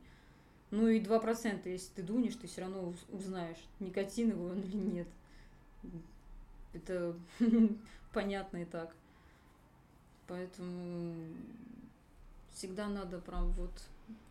[0.73, 5.09] Ну и 2%, если ты дунешь, ты все равно уз- узнаешь, никотиновый он или нет.
[6.75, 7.15] Это
[8.13, 8.95] понятно и так.
[10.29, 11.15] Поэтому
[12.53, 13.73] всегда надо прям вот...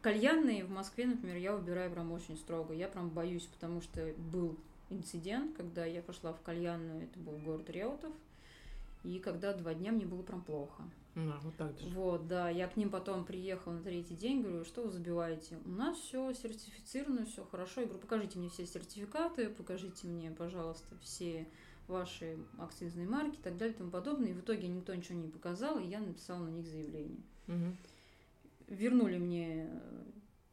[0.01, 2.73] Кальянные в Москве, например, я выбираю прям очень строго.
[2.73, 4.55] Я прям боюсь, потому что был
[4.89, 8.13] инцидент, когда я пошла в кальянную, это был город Реутов,
[9.03, 10.83] и когда два дня мне было прям плохо.
[11.15, 11.89] Ну, вот так даже.
[11.89, 15.57] Вот, да, я к ним потом приехала на третий день, говорю, что вы забиваете?
[15.65, 17.81] У нас все сертифицировано, все хорошо.
[17.81, 21.47] Я говорю, покажите мне все сертификаты, покажите мне, пожалуйста, все
[21.87, 24.29] ваши акцизные марки и так далее и тому подобное.
[24.29, 27.21] И в итоге никто ничего не показал, и я написала на них заявление.
[27.47, 27.77] Мгм.
[28.67, 30.03] Вернули мне э,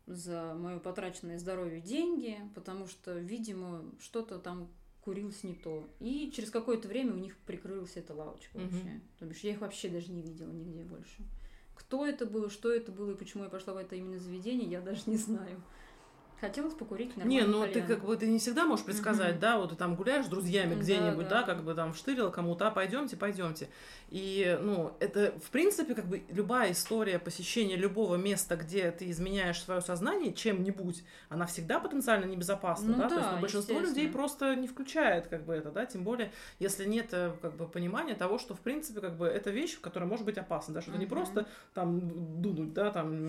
[0.07, 4.69] за мое потраченное здоровье деньги, потому что, видимо, что-то там
[5.01, 5.87] курилось не то.
[6.01, 8.69] И через какое-то время у них прикрылась эта лавочка Мгм.
[8.69, 9.01] вообще.
[9.19, 11.23] То бишь я их вообще даже не видела нигде больше.
[11.75, 14.81] Кто это было, что это было и почему я пошла в это именно заведение, я
[14.81, 15.61] даже не знаю.
[16.45, 17.67] Хотелось покурить Не, нормально.
[17.67, 19.41] ну ты как бы ты не всегда можешь предсказать, Мгм.
[19.41, 21.55] да, вот ты там гуляешь с друзьями Да, где-нибудь, да, да.
[21.55, 23.69] как бы там вштырил кому-то, а пойдемте, пойдемте.
[24.11, 29.61] И, ну, это, в принципе, как бы любая история посещения любого места, где ты изменяешь
[29.63, 34.09] свое сознание чем-нибудь, она всегда потенциально небезопасна, Ну да, то есть да, ну, большинство людей
[34.09, 38.15] просто не включает, как бы это, да, тем более, если нет, э, как бы, понимания
[38.15, 41.01] того, что, в принципе, как бы, это вещь, которая может быть опасна, да, что это
[41.01, 43.29] не просто там дунуть, да, там,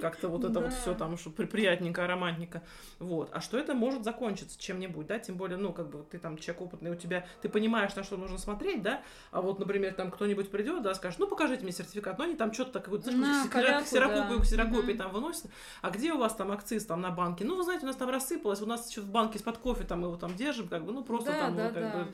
[0.00, 0.76] как-то вот это вот Да.
[0.76, 2.62] все там, что при- приятненько, романтненько,
[2.98, 3.30] вот.
[3.32, 6.62] А что это может закончиться чем-нибудь, да, тем более, ну, как бы ты там человек
[6.62, 10.50] опытный, у тебя, ты понимаешь, на что нужно смотреть, да, а вот, например, там кто-нибудь
[10.50, 13.50] придет, да, скажет, ну, покажите мне сертификат, но они там что-то так, вот, На знаешь,
[13.50, 15.04] халявку, ксерокопию, да.
[15.04, 15.46] там выносят,
[15.80, 17.44] а где у вас там акциз там на банке?
[17.44, 20.00] Ну, вы знаете, у нас там рассыпалось, у нас еще в банке из-под кофе там
[20.00, 21.98] мы его там держим, как бы, ну, просто да, там, да, как да.
[21.98, 22.12] бы,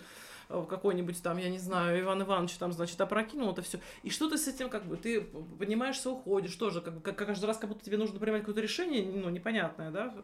[0.48, 3.78] какой-нибудь там, я не знаю, Иван Иванович там, значит, опрокинул это все.
[4.02, 5.20] И что ты с этим, как бы, ты
[5.58, 9.28] поднимаешься, уходишь тоже, как как, каждый раз, как будто тебе нужно принимать какое-то решение, ну,
[9.28, 10.14] непонятное, да?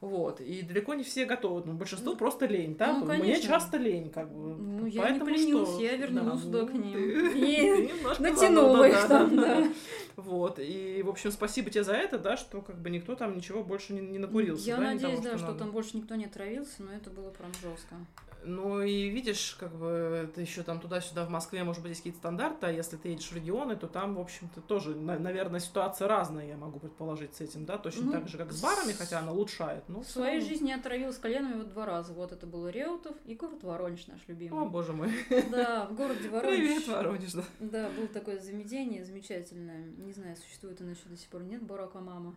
[0.00, 2.92] Вот, и далеко не все готовы, но большинство Ну, просто лень, да?
[2.98, 3.48] ну, Мне конечно.
[3.48, 4.54] часто лень, как бы.
[4.54, 5.80] Ну, я не Поэтому поленилась, что?
[5.82, 6.92] я вернулась Да, ну, к ним.
[6.92, 7.86] ты- И
[8.16, 9.68] ты натянула их там, да.
[10.16, 13.62] Вот, и, в общем, спасибо тебе за это, да, что как бы никто там ничего
[13.64, 14.66] больше не, не накурился.
[14.66, 15.58] Я да, не надеюсь, того, да, что надо.
[15.60, 17.96] там больше никто не отравился, но это было прям жестко.
[18.46, 22.18] Ну и видишь, как бы это еще там туда-сюда в Москве, может быть, есть какие-то
[22.18, 26.08] стандарты, а если ты едешь в регионы, то там, в общем-то, тоже, на- наверное, ситуация
[26.08, 29.20] разная, я могу предположить с этим, да, точно Ну, так же, как с барами, хотя
[29.20, 29.84] она улучшает.
[29.88, 30.48] Ну, В своей равно.
[30.48, 32.12] жизни я отравилась кальянами вот два раза.
[32.12, 34.68] Вот это было Реутов и город Воронеж наш О, любимый.
[34.68, 35.10] боже мой.
[35.50, 36.56] Да, в городе Воронеж.
[36.58, 37.44] Привет, Воронеж, да.
[37.60, 39.84] Да, было такое заведение замечательное.
[39.98, 41.42] Не знаю, существует оно еще до сих пор.
[41.42, 42.36] Нет, Барака Мама.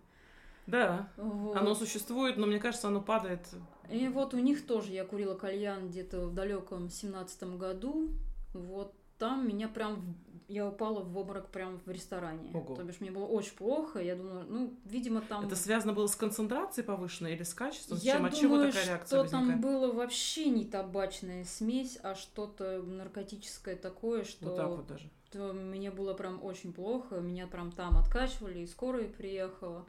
[0.67, 1.55] Да, Вот.
[1.55, 3.47] оно существует, но мне кажется, оно падает.
[3.89, 8.09] И вот у них тоже я курила кальян где-то в далеком семнадцатом году.
[8.53, 10.15] Вот там меня прям...
[10.49, 12.51] Я упала в обморок прям в ресторане.
[12.53, 12.75] Ого.
[12.75, 13.99] То бишь мне было очень плохо.
[13.99, 15.45] Я думала, ну, видимо, там...
[15.45, 17.97] Это связано было с концентрацией повышенной или с качеством?
[17.97, 18.25] С Я чем?
[18.25, 19.61] От думаю, чего такая реакция что там возникает?
[19.61, 25.09] было вообще не табачная смесь, а что-то наркотическое такое, что Вот так вот даже.
[25.31, 29.85] то мне было прям очень плохо, меня прям там откачивали, и скорая приехала.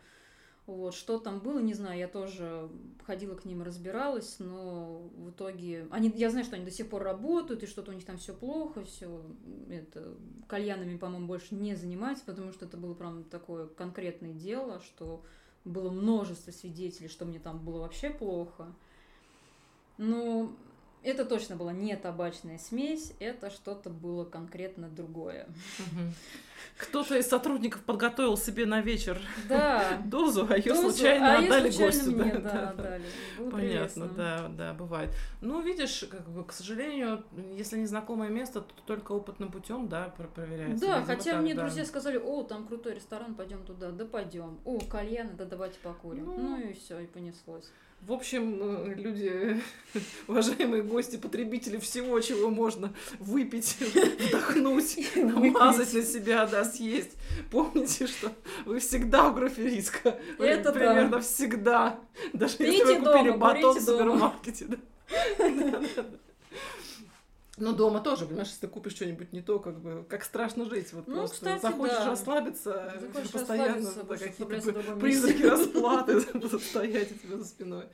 [0.68, 2.68] Вот, что там было, не знаю, я тоже
[3.06, 5.88] ходила к ним, разбиралась, но в итоге...
[5.90, 8.34] Они, я знаю, что они до сих пор работают, и что-то у них там все
[8.34, 9.22] плохо, все
[9.70, 10.14] это
[10.46, 15.24] кальянами, по-моему, больше не занимаются, потому что это было прям такое конкретное дело, что
[15.64, 18.66] было множество свидетелей, что мне там было вообще плохо.
[19.96, 20.52] Но
[21.02, 25.46] это точно была не табачная смесь, это что-то было конкретно другое.
[26.76, 30.00] Кто-то из сотрудников подготовил себе на вечер Да.
[30.04, 32.10] дозу, а ее Дозу, случайно а отдали случайно гостю.
[32.12, 32.68] мне, да, да, да, да.
[32.70, 33.04] отдали.
[33.38, 33.68] Было Понятно,
[34.06, 34.08] прелестно.
[34.08, 35.10] да, да, бывает.
[35.40, 37.24] Ну, видишь, как бы, к сожалению,
[37.56, 40.86] если незнакомое место, то только опытным путем, да, про- проверяется.
[40.86, 41.62] Да, Видимо, хотя так, мне да.
[41.62, 44.60] друзья сказали, о, там крутой ресторан, пойдем туда, да пойдем.
[44.64, 46.26] О, кальяны, да давайте покурим.
[46.26, 46.38] Ну.
[46.38, 47.70] Ну, и все, и понеслось.
[48.00, 49.60] В общем, э, люди,
[50.28, 53.76] уважаемые гости, потребители всего, чего можно выпить,
[54.28, 57.16] вдохнуть, мазать на себя, да, съесть.
[57.50, 58.32] Помните, что
[58.64, 60.18] вы всегда в группе риска.
[60.38, 60.72] Вы Это да.
[60.72, 62.00] примерно всегда.
[62.32, 64.66] Даже если Пейте вы купили дома, батон в супермаркете.
[64.68, 66.04] да.
[67.60, 70.92] Ну, дома тоже, понимаешь, если ты купишь что-нибудь не то, как бы, как страшно жить.
[70.92, 72.06] Вот Ну, просто кстати, захочешь да.
[72.06, 77.86] расслабиться, Захочешь постоянно расслабиться, да, какие-то призраки расплаты будут стоять у тебя за спиной.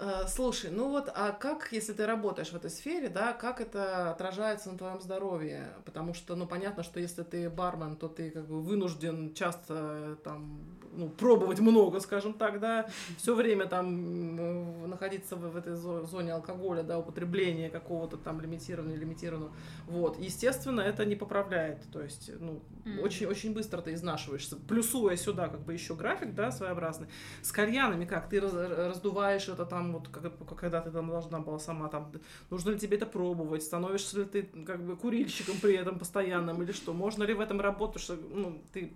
[0.00, 4.10] А, Слушай, ну вот, а как, если ты работаешь в этой сфере, да, как это
[4.12, 5.72] отражается на твоем здоровье?
[5.84, 10.16] Потому что, ну, понятно, что если ты бармен, то ты как бы вынужден часто э,
[10.22, 10.60] там,
[10.92, 16.32] ну, пробовать много, скажем так, да, все время там находиться в, в этой зо- зоне
[16.32, 19.52] алкоголя, да, употребления какого-то там лимитированного, лимитированного.
[19.86, 23.00] Вот, естественно, это не поправляет, то есть, ну, Мгм.
[23.00, 27.08] очень, очень быстро ты изнашиваешься, плюсуя сюда как бы еще график, да, своеобразный.
[27.42, 28.28] С кальянами как?
[28.28, 32.10] Ты раз- раздуваешь это там, вот как- когда ты там должна была сама там,
[32.50, 36.72] нужно ли тебе это пробовать, становишься ли ты как бы курильщиком при этом постоянным или
[36.72, 36.92] что?
[36.92, 38.92] Можно ли в этом работать, что, ну, ты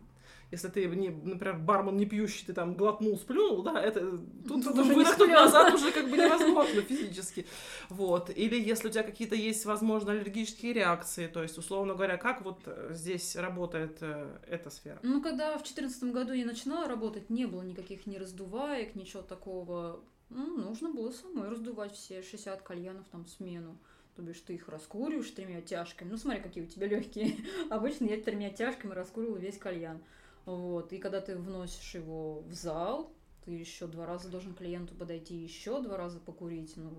[0.53, 4.01] если ты, не, например, бармен не пьющий, ты там глотнул, сплюнул, да, это
[4.47, 5.35] тут, Тут уже сплёнул.
[5.35, 7.47] назад уже как бы невозможно физически.
[7.89, 8.31] Вот.
[8.31, 12.61] Или если у тебя какие-то есть, возможно, аллергические реакции, то есть, условно говоря, как вот
[12.67, 14.99] э, здесь работает э, эта сфера?
[15.03, 20.01] Ну, когда в четырнадцатом году я начинала работать, не было никаких ни раздуваек, ничего такого.
[20.29, 23.79] Ну, нужно было самой раздувать все 60 кальянов там смену.
[24.17, 26.11] То бишь ты их раскуриваешь тремя тяжками.
[26.11, 27.37] Ну, смотри, какие у тебя легкие.
[27.71, 30.03] Обычно я тремя тяжками раскуривала весь кальян.
[30.45, 30.93] Вот.
[30.93, 33.13] И когда ты вносишь его в зал,
[33.45, 36.91] ты еще два раза должен клиенту подойти, еще два раза покурить, ну,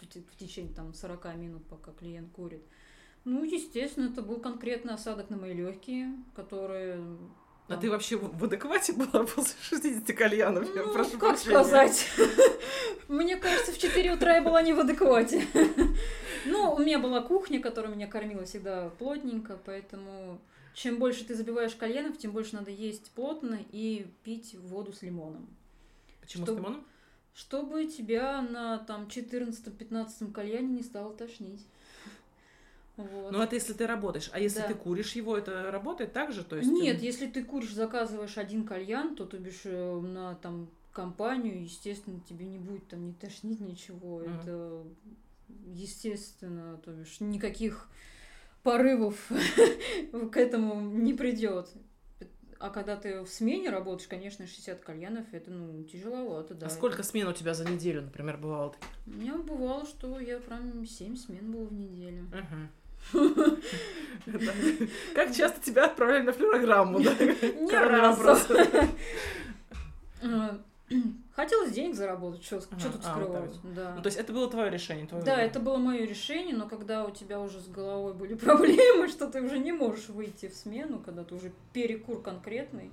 [0.00, 2.62] в, в течение там 40 минут, пока клиент курит.
[3.24, 6.96] Ну, естественно, это был конкретный осадок на мои легкие, которые
[7.68, 10.74] А там, ты вообще в адеквате была после 60 кальянов?
[10.74, 11.50] Я ну, прошу как прощения.
[11.50, 12.08] сказать?
[13.08, 15.46] Мне кажется, в 4 утра я была не в адеквате.
[16.44, 20.40] Ну, у меня была кухня, которая меня кормила всегда плотненько, поэтому
[20.74, 25.46] чем больше ты забиваешь кальянов, тем больше надо есть плотно и пить воду с лимоном.
[26.20, 26.84] Почему Что- с лимоном?
[27.34, 31.66] Чтобы тебя на там 14-15 кальяне не стало тошнить.
[32.98, 33.32] Вот.
[33.32, 34.28] Ну, это если ты работаешь.
[34.34, 34.68] А если Да.
[34.68, 36.44] ты куришь его, это работает так же?
[36.44, 40.34] То есть, Нет, э, если ты куришь, заказываешь один кальян, то, то бишь, э, на
[40.36, 44.18] там компанию, естественно, тебе не будет там не тошнить ничего.
[44.18, 44.40] Мгм.
[44.40, 44.84] Это
[45.74, 47.88] естественно, то бишь, никаких
[48.62, 49.16] порывов
[50.32, 51.68] к этому не придет.
[52.58, 56.66] А когда ты в смене работаешь, конечно, 60 кальянов, это, ну, тяжеловато, да.
[56.66, 58.76] А сколько смен у тебя за неделю, например, бывало?
[59.04, 62.28] У меня бывало, что я прям 7 смен было в неделю.
[65.14, 67.00] Как часто тебя отправляли на флюорограмму,
[67.68, 68.56] Коронный разу.
[71.34, 73.52] Хотелось денег заработать, что Ага, тут а, вот скрывать.
[73.62, 73.94] так да.
[73.96, 75.46] Ну, то есть это было твое решение, твой Да, выбор.
[75.46, 79.40] это было мое решение, но когда у тебя уже с головой были проблемы, что ты
[79.42, 82.90] уже не можешь выйти в смену, когда ты уже перекур конкретный,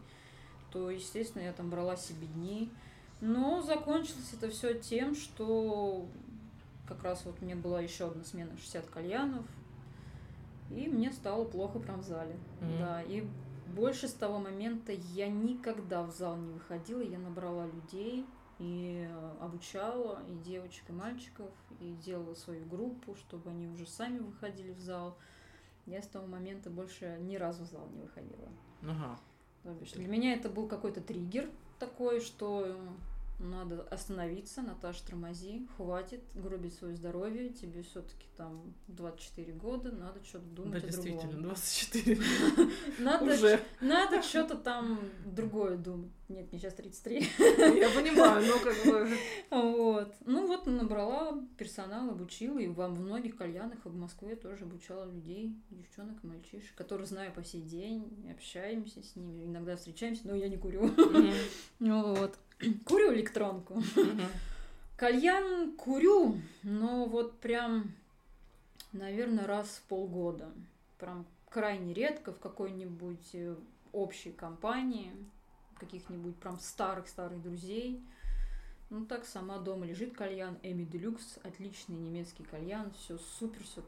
[0.71, 2.69] то, естественно, я там брала себе дни.
[3.21, 6.05] Но закончилось это все тем, что
[6.87, 9.45] как раз вот мне была еще одна смена 60 кальянов,
[10.71, 12.35] и мне стало плохо прям в зале.
[12.61, 12.77] Мгм.
[12.79, 13.25] Да, и
[13.75, 18.25] больше с того момента я никогда в зал не выходила, я набрала людей
[18.59, 24.19] и э, обучала и девочек, и мальчиков, и делала свою группу, чтобы они уже сами
[24.19, 25.17] выходили в зал.
[25.85, 28.49] Я с того момента больше ни разу в зал не выходила.
[28.83, 29.19] Ага.
[29.63, 32.77] То бишь, для меня это был какой-то триггер такой, что
[33.39, 40.45] надо остановиться, Наташа, тормози, хватит гробить свое здоровье, тебе все-таки там 24 года, надо что-то
[40.45, 41.11] думать Да, о другом.
[41.11, 42.21] действительно, 24
[42.99, 43.59] Надо, уже.
[43.81, 46.11] надо что-то там другое думать.
[46.29, 47.27] Нет, мне сейчас 33.
[47.39, 49.09] Я понимаю, но как бы...
[49.49, 50.15] Вот.
[50.25, 56.23] Ну вот набрала персонал, обучила, и во многих кальянах в Москве тоже обучала людей, девчонок
[56.23, 60.57] и мальчишек, которые знаю по сей день, общаемся с ними, иногда встречаемся, но я не
[60.57, 60.91] курю.
[61.79, 62.37] Ну Вот.
[62.85, 63.81] Курю электронку.
[64.97, 67.91] Кальян курю, но вот прям,
[68.91, 70.51] наверное, раз в полгода.
[70.99, 73.55] Прям крайне редко в какой-нибудь э,
[73.93, 75.11] общей компании,
[75.79, 78.01] каких-нибудь прям старых-старых друзей.
[78.89, 83.83] Ну так сама дома лежит кальян Эми Делюкс, отличный немецкий кальян, все супер, все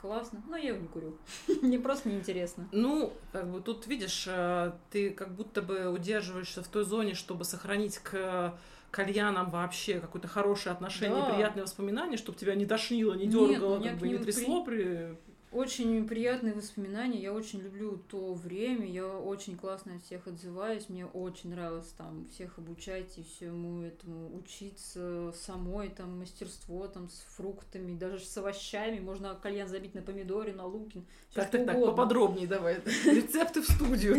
[0.00, 1.16] классно, но я его не курю.
[1.62, 2.68] Мне просто неинтересно.
[2.72, 7.44] Ну, как бы тут, видишь, э, ты как будто бы удерживаешься в той зоне, чтобы
[7.44, 8.58] сохранить к
[8.90, 11.34] кальянам вообще какое-то хорошее отношение, Да.
[11.34, 15.16] приятные воспоминания, чтобы тебя не тошнило, не Нет, дергало, меня как бы не трясло при...
[15.52, 17.20] Очень приятные воспоминания.
[17.20, 18.86] Я очень люблю то время.
[18.86, 20.88] Я очень классно от всех отзываюсь.
[20.88, 27.24] Мне очень нравилось там всех обучать и всему этому учиться самой, там мастерство там с
[27.36, 28.98] фруктами, даже с овощами.
[28.98, 31.04] Можно кальян забить на помидоре, на луки.
[31.30, 32.76] всё Так, так, так, поподробнее давай.
[33.04, 34.18] Рецепты в студию.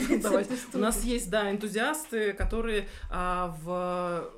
[0.73, 4.31] У нас есть, да, энтузиасты, которые а, в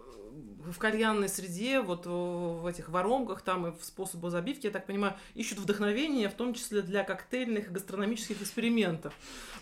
[0.65, 5.15] в кальянной среде, вот в этих воромках там и в способах забивки, я так понимаю,
[5.35, 9.13] ищут вдохновение, в том числе для коктейльных и гастрономических экспериментов.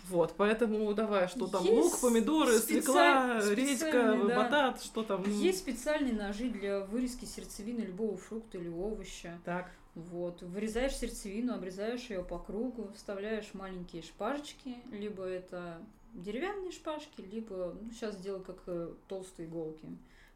[0.08, 4.36] Вот, поэтому давай, что там, Есть лук, помидоры, свекла, специаль- редька, да.
[4.36, 5.22] батат, что там.
[5.26, 9.38] ну, Есть специальные ножи для вырезки сердцевины любого фрукта или овоща.
[9.44, 15.78] Так, Вот, вырезаешь сердцевину, обрезаешь ее по кругу, вставляешь маленькие шпажечки, либо это
[16.14, 19.86] деревянные шпажки, либо ну, сейчас делают как э, толстые иголки.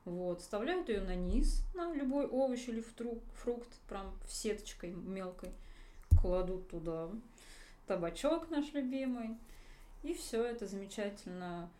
[0.04, 5.50] Вот, вставляют ее на низ, на любой овощ или фру- фрукт, прям в сеточкой мелкой,
[6.20, 7.08] кладут туда.
[7.86, 9.36] Табачок наш любимый,
[10.02, 11.70] и все это замечательно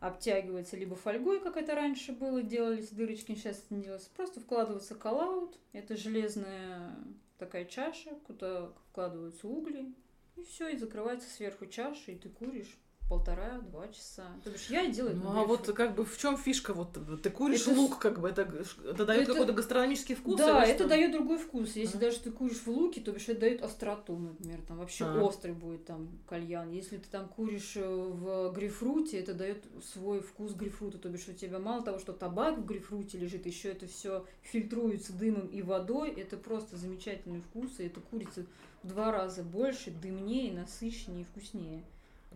[0.00, 4.94] обтягивается либо фольгой, как это раньше было, делались дырочки, сейчас это не делается, просто вкладывается
[4.94, 6.94] коллаут, это железная
[7.38, 9.92] такая чаша, куда вкладываются угли,
[10.36, 14.24] и все, и закрывается сверху чаша, и ты куришь полтора-два часа.
[14.42, 16.74] То бишь я и делаю ну а вот как бы в чем фишка?
[16.74, 18.42] Вот ты куришь Это лук, как бы это,
[18.84, 20.36] это дает Это- какой-то гастрономический вкус?
[20.36, 20.88] Да, это что?
[20.88, 21.76] дает другой вкус.
[21.76, 22.06] Если Ага.
[22.06, 25.22] даже ты куришь в луке, то бишь это дает остроту, например, там вообще А.
[25.22, 26.70] острый будет там кальян.
[26.70, 31.32] Если ты там куришь э, в грейпфруте, это дает свой вкус грейпфрута, то бишь у
[31.32, 36.10] тебя мало того, что табак в грейпфруте лежит, еще это все фильтруется дымом и водой,
[36.10, 38.44] это просто замечательный вкус, и это курица
[38.82, 41.84] в два раза больше, дымнее, насыщеннее и вкуснее.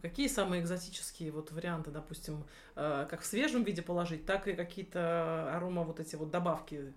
[0.03, 2.45] Какие самые экзотические вот варианты, допустим,
[2.77, 6.93] э, как в свежем виде положить, так и какие-то арома вот эти вот добавки?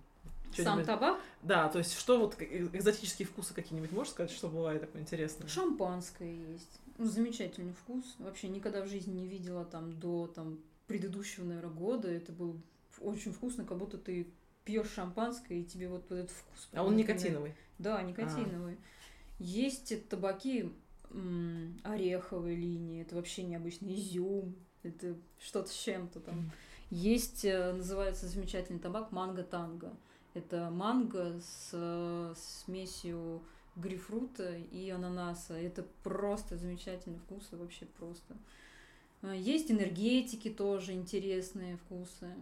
[0.56, 4.80] Сам табак, Да, то есть что вот э- экзотические вкусы какие-нибудь можешь сказать, что бывает
[4.82, 5.48] такое интересное?
[5.48, 6.80] Шампанское есть.
[6.96, 8.04] Ну, замечательный вкус.
[8.20, 12.08] Вообще никогда в жизни не видела там до там, предыдущего, наверное, года.
[12.08, 12.60] Это был
[13.00, 14.28] очень вкусно, как будто ты
[14.64, 16.68] пьешь шампанское, и тебе вот этот вкус.
[16.72, 17.54] А он никотиновый.
[17.78, 18.78] Да, никотиновый.
[19.40, 20.72] Есть табаки
[21.14, 23.02] м, ореховой линии.
[23.02, 24.54] Это вообще необычный изюм.
[24.82, 26.50] Это что-то с чем-то там.
[26.90, 29.96] Есть, э, называется замечательный табак манго-танго.
[30.34, 33.42] Это манго с э, смесью
[33.76, 35.54] грейпфрута и ананаса.
[35.54, 38.36] Это просто замечательный вкус, и вообще просто.
[39.22, 42.34] Э, Есть энергетики тоже интересные вкусы.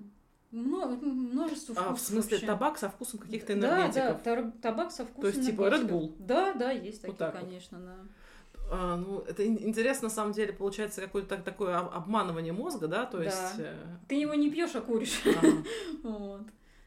[0.51, 1.93] Мно- множество вкусов.
[1.93, 2.47] А в смысле вообще.
[2.47, 3.95] табак со вкусом каких-то Да, энергетиков?
[3.95, 5.89] да, тар- табак со вкусом есть, типа, Red.
[5.89, 6.15] Bull?
[6.19, 7.45] Да, да, есть Вот такие, так вот.
[7.45, 7.97] конечно, да.
[8.71, 12.89] А, ну, это ин- интересно, на самом деле, получается какое-то так- такое об- обманывание мозга,
[12.89, 13.05] да?
[13.05, 13.25] То Да.
[13.25, 13.59] есть...
[13.59, 13.77] э,
[14.09, 15.21] Ты его не пьешь, а куришь.
[15.27, 15.49] ага,
[16.03, 16.43] Вот.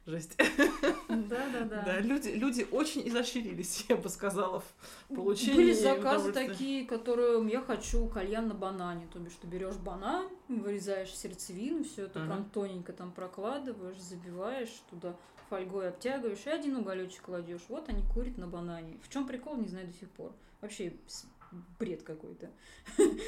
[0.08, 0.36] жесть.
[1.08, 1.82] Да, да, да.
[1.86, 4.62] Да, люди, люди очень изощрились, я бы сказала,
[5.10, 9.08] в получении Были заказы такие, которые я хочу кальян на банане.
[9.14, 12.28] То бишь ты берешь банан, вырезаешь сердцевину, все это Ага.
[12.34, 15.16] прям тоненько там прокладываешь, забиваешь туда
[15.50, 17.62] фольгой обтягиваешь и один уголечек кладешь.
[17.70, 18.98] Вот они курят на банане.
[19.04, 20.32] В чем прикол, не знаю до сих пор.
[20.62, 20.94] Вообще
[21.80, 22.50] бред какой-то.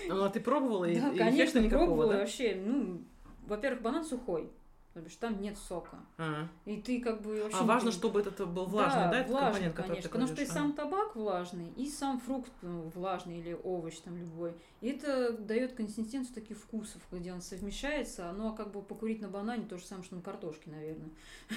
[0.08, 0.88] Ну, а ты пробовала?
[0.88, 2.13] да, и конечно, никакого, пробовала.
[2.13, 2.20] да?
[2.20, 3.02] Вообще, ну,
[3.48, 4.50] во-первых, банан сухой.
[4.98, 6.00] То бишь там нет сока.
[6.18, 6.48] А.
[6.66, 7.60] И ты как бы вообще...
[7.60, 8.00] А важно, видишь.
[8.00, 10.74] чтобы этот был влажный, да, этот влажный, компонент, который конечно, ты потому что и сам
[10.74, 14.56] табак влажный, и сам фрукт ну, влажный или овощ там любой.
[14.82, 18.34] И это дает консистенцию таких вкусов, где он совмещается.
[18.36, 21.10] Ну, а как бы покурить на банане то же самое, что на картошке, наверное.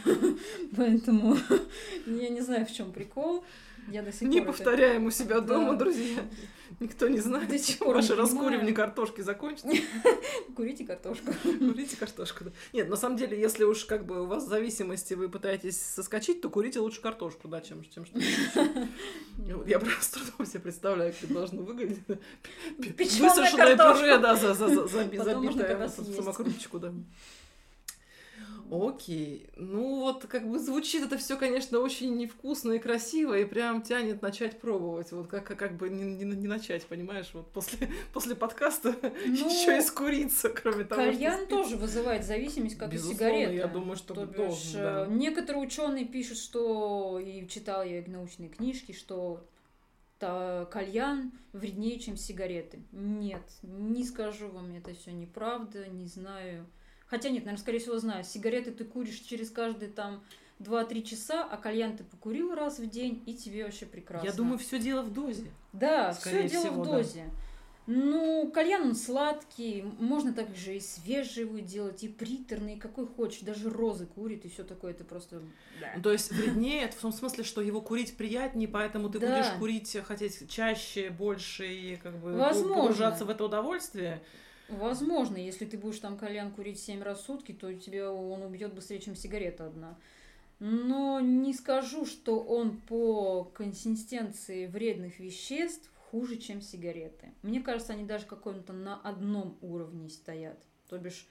[0.76, 1.34] Поэтому
[2.06, 3.42] я не знаю, в чем прикол.
[3.88, 5.78] Я до сих Не пор это- повторяем у себя дома, Да.
[5.78, 6.20] друзья.
[6.78, 9.68] Никто не знает, До сих пор ваше раскуривание картошки закончится.
[10.56, 11.32] Курите картошку.
[11.42, 12.44] Курите картошку.
[12.44, 12.50] да.
[12.72, 16.48] Нет, на самом деле, если уж как бы у вас зависимости, вы пытаетесь соскочить, то
[16.48, 18.88] курите лучше картошку, да, чем, чем что-то
[19.66, 21.98] Я просто с трудом себе представляю, как это должно выглядеть.
[22.78, 26.92] Высушенное пюре, да, за- забитое самокруточку, да.
[28.70, 29.48] Окей.
[29.56, 34.22] Ну вот как бы звучит это все, конечно, очень невкусно и красиво, и прям тянет
[34.22, 35.12] начать пробовать.
[35.12, 37.30] Вот как, как бы не, не- не начать, понимаешь?
[37.32, 41.48] Вот после, после подкаста Ну, еще и скуриться, кроме того, что Кальян спить.
[41.48, 43.54] тоже вызывает зависимость, как Безусловно, и сигареты.
[43.54, 45.06] я думаю, что То должен, бишь, да.
[45.06, 49.44] э, некоторые ученые пишут, что и читал я научные книжки, что
[50.18, 52.80] кальян вреднее, чем сигареты.
[52.92, 56.66] Нет, не скажу вам, это все неправда, не знаю.
[57.10, 58.22] Хотя нет, наверное, скорее всего, знаю.
[58.24, 60.22] Сигареты ты куришь через каждые там
[60.60, 64.26] 2-3 часа, а кальян ты покурил раз в день, и тебе вообще прекрасно.
[64.26, 65.50] Я думаю, все дело в дозе.
[65.72, 66.92] Да, все дело всего, в да.
[66.92, 67.24] дозе.
[67.86, 73.40] Ну, кальян он сладкий, можно также и свежий его делать, и приторный, и какой хочешь,
[73.40, 75.40] даже розы курит, и все такое, это просто...
[75.80, 75.92] Да.
[75.96, 79.34] Ну, То есть вреднее в том смысле, что его курить приятнее, поэтому ты Да.
[79.34, 82.76] будешь курить, хотеть чаще, больше и как бы Возможно.
[82.76, 84.22] погружаться в это удовольствие.
[84.70, 88.72] Возможно, если ты будешь там кальян курить 7 раз в сутки, то тебе он убьет
[88.72, 89.98] быстрее, чем сигарета одна.
[90.60, 97.32] Но не скажу, что он по консистенции вредных веществ хуже, чем сигареты.
[97.42, 100.58] Мне кажется, они даже каком-то на одном уровне стоят.
[100.88, 101.26] То бишь,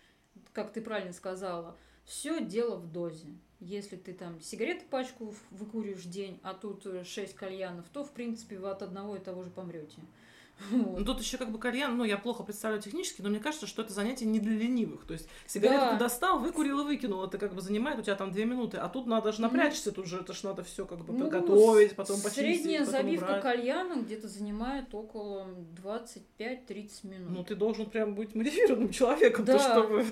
[0.52, 3.28] как ты правильно сказала, все дело в дозе.
[3.60, 8.12] Если ты там сигареты пачку в- выкуриваешь в день, а тут 6 кальянов, то, в
[8.12, 10.00] принципе, вы от одного и того же помрете.
[10.72, 13.82] Ну, тут еще как бы кальян, ну, я плохо представляю технически, но мне кажется, что
[13.82, 15.06] это занятие не для ленивых.
[15.06, 15.94] То есть сигарету Да.
[15.94, 18.90] ты достал, выкурил и выкинул, это как бы занимает у тебя там две минуты, а
[18.90, 22.18] тут надо же напрячься, тут же это ж надо все как бы Ну, подготовить, потом
[22.22, 23.42] почистить, Средняя потом забивка убрать.
[23.44, 25.48] кальяна где-то занимает около
[25.82, 27.30] 25-30 минут.
[27.30, 29.58] Ну, ты должен прям быть мотивированным человеком, Да.
[29.58, 30.06] то чтобы...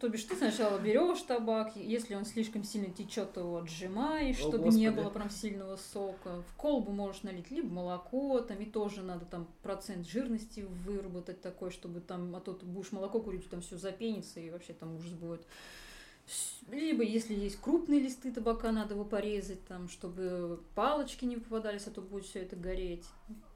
[0.00, 4.48] То бишь ты сначала берешь табак, если он слишком сильно течет, то его отжимаешь, О,
[4.48, 4.88] чтобы не Господи.
[4.88, 6.42] было прям сильного сока.
[6.50, 11.70] В колбу можешь налить либо молоко, там и тоже надо там процент жирности выработать такой,
[11.70, 15.12] чтобы там, а то ты будешь молоко курить, там все запенится и вообще там ужас
[15.12, 15.42] будет.
[16.70, 21.90] Либо, если есть крупные листы табака, надо его порезать, там, чтобы палочки не попадались, а
[21.90, 23.04] то будет все это гореть.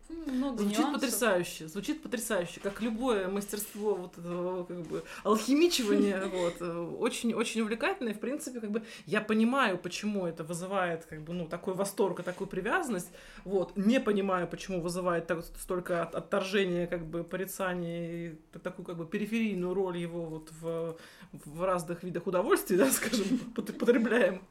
[0.09, 1.01] Много Звучит нюансов.
[1.01, 6.61] потрясающе, звучит потрясающе, как любое мастерство вот этого как бы алхимичивания, вот,
[7.01, 11.47] очень-очень увлекательно, и, в принципе, как бы, я понимаю, почему это вызывает, как бы, ну,
[11.47, 13.11] такой восторг и такую привязанность,
[13.45, 18.97] вот, не понимаю, почему вызывает так, столько от- отторжения, как бы, порицания и такую, как
[18.97, 20.97] бы, периферийную роль его вот в,
[21.33, 24.43] в разных видах удовольствий, да, скажем, пот- потребляем.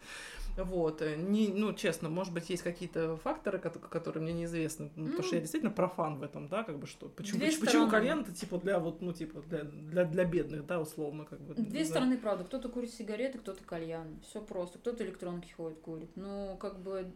[0.58, 5.08] Вот, э, не, ну, честно, может быть, есть какие-то факторы, кото- которые мне неизвестны, ну,
[5.08, 5.41] потому что я Ну.
[5.41, 8.58] действительно профан в этом, да, как бы что, почему, Две почему, почему кальян это типа
[8.60, 11.56] для вот, ну, типа для, для, для бедных, да, условно, как бы.
[11.56, 11.86] Две да.
[11.86, 12.45] стороны, правда.
[12.45, 14.20] Кто-то курит сигареты, кто-то кальян.
[14.22, 14.80] Все просто.
[14.80, 16.10] Кто-то электронки ходит, курит.
[16.16, 17.12] Но как бы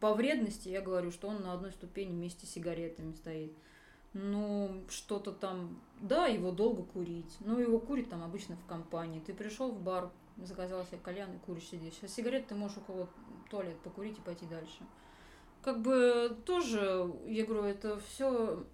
[0.00, 3.52] по вредности я говорю, что он на одной ступени вместе с сигаретами стоит.
[4.12, 5.80] Ну, что-то там...
[6.00, 7.36] Да, его долго курить.
[7.40, 9.20] Но его курит там обычно в компании.
[9.20, 10.10] Ты пришел в бар,
[10.44, 11.98] заказал себе кальян и куришь сидишь.
[12.02, 13.08] А сигарет ты можешь около
[13.50, 14.80] туалет покурить и пойти дальше.
[15.62, 18.64] Как бы тоже, я говорю, это все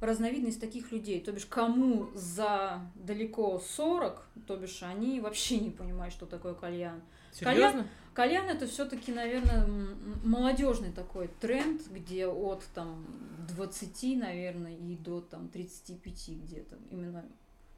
[0.00, 1.20] разновидность таких людей.
[1.20, 7.02] То бишь, кому за далеко 40, то бишь, они вообще не понимают, что такое кальян.
[7.32, 7.86] Серьезно?
[8.14, 9.66] Кальян это все-таки, наверное,
[10.24, 13.06] молодежный такой тренд, где от там
[13.54, 16.78] 20, наверное, и до там 35 где-то.
[16.90, 17.24] Именно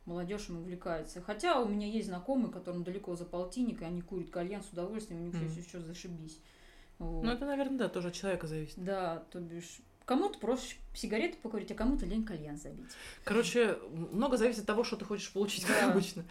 [0.05, 1.21] молодежь им увлекается.
[1.23, 5.23] Хотя у меня есть знакомые, которым далеко за полтинник, и они курят кальян с удовольствием,
[5.23, 5.49] у них Мгм.
[5.51, 6.41] все еще зашибись.
[6.99, 7.25] Вот.
[7.25, 8.75] Ну, это, наверное, да, тоже от человека зависит.
[8.77, 12.91] Да, то бишь, кому-то проще сигареты покурить, а кому-то лень кальян забить.
[13.25, 13.79] Короче,
[14.13, 15.93] много зависит от того, что ты хочешь получить, как Да.
[15.93, 16.25] обычно.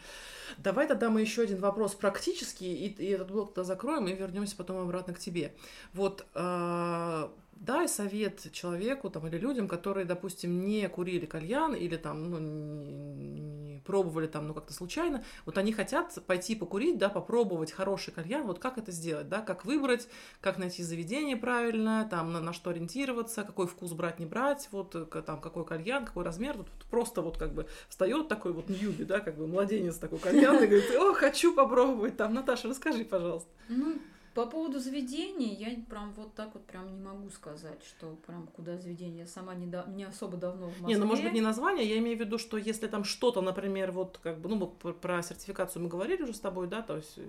[0.57, 4.55] Давай тогда мы еще один вопрос практический, и, и этот блок тогда закроем и вернемся
[4.55, 5.55] потом обратно к тебе.
[5.93, 7.29] Вот э,
[7.61, 13.39] дай совет человеку там, или людям, которые, допустим, не курили кальян или там, ну, не,
[13.39, 15.23] не пробовали там, ну, как-то случайно.
[15.45, 18.47] Вот они хотят пойти покурить, да, попробовать хороший кальян.
[18.47, 20.07] Вот как это сделать, да, как выбрать,
[20.41, 24.95] как найти заведение правильно, там, на, на что ориентироваться, какой вкус брать, не брать, вот,
[25.25, 26.57] там, какой кальян, какой размер.
[26.57, 30.63] Тут просто вот как бы встает такой вот ньюби, да, как бы младенец такой кальян,
[30.63, 32.33] и говорит, о, хочу попробовать там.
[32.33, 33.49] Наташа, расскажи, пожалуйста.
[33.69, 33.99] Ну,
[34.33, 38.77] по поводу заведений, я прям вот так вот прям не могу сказать, что прям куда
[38.77, 39.19] заведение.
[39.21, 40.87] Я сама не, да- не особо давно в Москве.
[40.87, 43.91] Не, ну может быть не название, я имею в виду, что если там что-то, например,
[43.91, 47.23] вот как бы, ну про, сертификацию мы говорили уже с тобой, да, то есть э,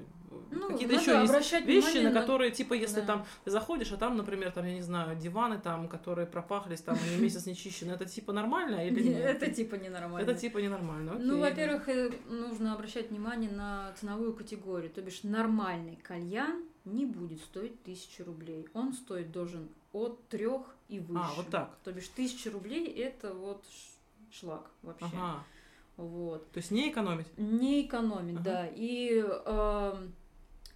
[0.50, 3.06] Ну, какие-то надо еще есть вещи, на на- которые, типа, если Да.
[3.06, 6.96] там ты заходишь, а там, например, там, я не знаю, диваны там, которые пропахлись, там,
[7.04, 9.24] они месяц не чищены, это типа нормально или нет?
[9.42, 10.30] Это типа ненормально.
[10.30, 11.16] Это типа ненормально.
[11.18, 14.90] Ну, во-первых, э, нужно обращать внимание на ценовую категорию.
[14.90, 18.66] То бишь, нормальный кальян не будет стоить тысячу рублей.
[18.74, 21.22] Он стоит должен от трех и выше.
[21.22, 21.76] А, вот так.
[21.84, 23.64] То бишь, тысяча рублей это вот
[24.30, 25.06] шлак вообще.
[25.06, 25.44] Ага,
[25.96, 26.50] Вот.
[26.52, 27.26] то есть не экономить.
[27.36, 28.44] Не экономить, Ага.
[28.44, 28.66] да.
[28.74, 30.14] И эм,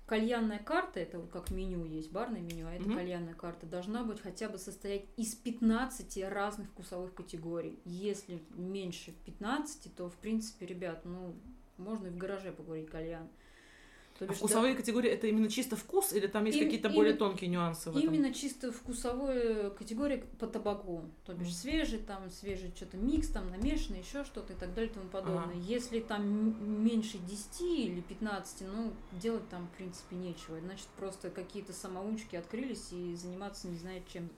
[0.06, 2.94] кальянная карта, это вот как меню есть, барное меню, а это Мгм.
[2.96, 7.78] кальянная карта, должна быть хотя бы состоять из 15 разных вкусовых категорий.
[7.84, 11.34] Если меньше 15, то, в принципе, ребят, ну,
[11.78, 13.28] можно и в гараже покурить кальян.
[14.18, 17.14] А бишь, да, вкусовые категории это именно чисто вкус или там есть Им- какие-то более
[17.14, 18.14] тонкие нюансы в этом?
[18.14, 21.02] Именно чисто вкусовые категории по табаку.
[21.24, 21.54] То бишь Мгм.
[21.54, 25.42] свежий, там свежий что-то микс, там намешанный, еще что-то и так далее и тому подобное.
[25.44, 25.52] Ага.
[25.54, 30.58] Если там меньше 10 или 15, ну, делать там, в принципе, нечего.
[30.60, 34.28] Значит, просто какие-то самоучки открылись и заниматься не знает чем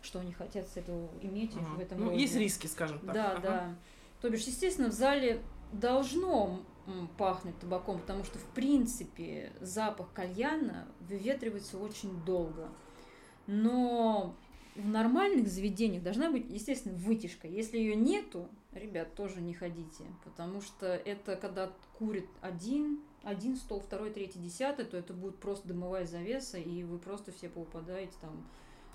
[0.00, 1.64] что они хотят с этого иметь Ага.
[1.76, 2.20] в этом Ну, роде.
[2.22, 3.12] есть риски, скажем так.
[3.14, 3.40] Да, Ага.
[3.42, 3.74] да.
[4.20, 5.42] То бишь, естественно, в зале
[5.72, 6.60] должно
[7.16, 12.68] пахнуть табаком, потому что, в принципе, запах кальяна выветривается очень долго.
[13.46, 14.34] Но
[14.74, 17.48] в нормальных заведениях должна быть, естественно, вытяжка.
[17.48, 23.80] Если ее нету, ребят, тоже не ходите, потому что это когда курит один, один стол,
[23.80, 28.46] второй, третий, десятый, то это будет просто дымовая завеса, и вы просто все поупадаете там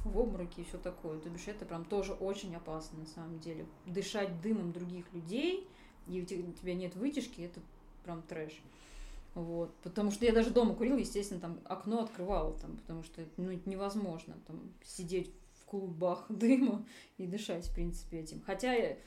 [0.05, 1.19] в обмороки и все такое.
[1.19, 3.65] То бишь это прям тоже очень опасно на самом деле.
[3.85, 5.67] Дышать дымом других людей,
[6.07, 7.59] и у те- у тебя нет вытяжки, это
[8.03, 8.53] прям трэш.
[9.35, 9.73] Вот.
[9.83, 14.35] Потому что я даже дома курила, естественно, там окно открывала, там, потому что ну, невозможно
[14.45, 15.31] там, сидеть
[15.61, 16.85] в клубах дыма
[17.17, 18.41] и дышать, в принципе, этим.
[18.45, 18.97] Хотя э,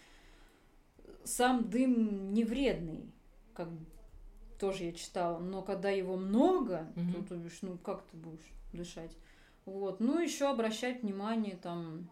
[1.24, 3.11] сам дым не вредный,
[3.55, 3.68] как
[4.59, 7.12] тоже я читала, но когда его много, Мгм.
[7.12, 8.40] то, то бишь, ну как ты будешь
[8.72, 9.12] дышать?
[9.64, 10.01] Вот.
[10.01, 12.09] Ну, еще обращать внимание там,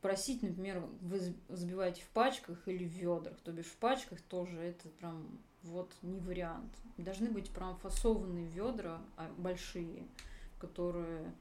[0.00, 3.38] просить, например, вы забиваете в пачках или в ведрах.
[3.40, 6.72] То бишь в пачках тоже это прям вот не вариант.
[6.96, 10.06] Должны быть прям фасованные ведра а, большие,
[10.58, 11.32] которые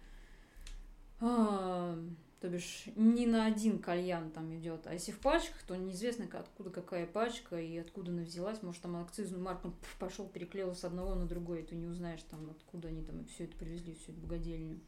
[1.20, 1.97] а,
[2.41, 6.70] то бишь не на один кальян там идет, а если в пачках, то неизвестно откуда
[6.70, 11.26] какая пачка и откуда она взялась, может там акцизную марку пошел переклеил с одного на
[11.26, 14.80] другой, и ты не узнаешь там откуда они там все это привезли, всю эту богадельню.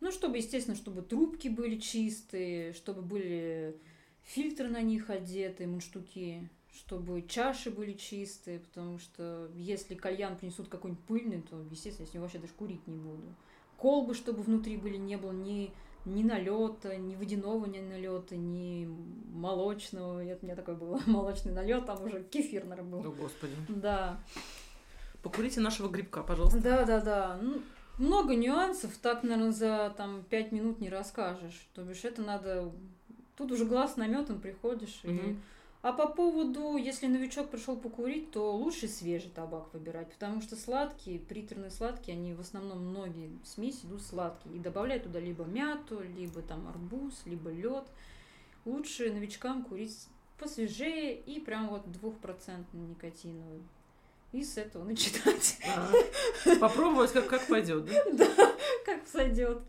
[0.00, 3.76] Ну, чтобы, естественно, чтобы трубки были чистые, чтобы были
[4.24, 11.04] фильтры на них одеты, мундштуки, чтобы чаши были чистые, потому что если кальян принесут какой-нибудь
[11.04, 13.34] пыльный, то, естественно, я с него вообще даже курить не буду.
[13.76, 15.72] Колбы, чтобы внутри были, не было ни,
[16.04, 18.86] ни налета, ни водяного ни налета, ни
[19.32, 20.24] молочного.
[20.24, 21.00] Это у меня такое было.
[21.06, 23.10] Молочный налет, там уже кефир, наверное, был.
[23.10, 23.52] О, господи.
[23.68, 24.22] Да.
[25.22, 26.60] Покурите нашего грибка, пожалуйста.
[26.60, 27.38] Да, да, да.
[27.42, 27.60] Ну,
[28.00, 31.66] много нюансов, так, наверное, за там пять минут не расскажешь.
[31.74, 32.72] То бишь, это надо.
[33.36, 35.00] Тут уже глаз наметан, приходишь.
[35.04, 35.42] и- Мгм.
[35.82, 41.18] А по поводу, если новичок пришел покурить, то лучше свежий табак выбирать, потому что сладкие,
[41.18, 44.56] приторные сладкие, они в основном многие смеси идут сладкие.
[44.56, 47.84] И добавляют туда либо мяту, либо там арбуз, либо лед.
[48.66, 50.06] Лучше новичкам курить
[50.38, 53.62] посвежее и прям вот двухпроцентную никотиновую.
[54.32, 55.58] И с этого начинать.
[56.60, 58.26] Попробовать, как, как пойдет, да?
[58.84, 59.62] Как сойдет.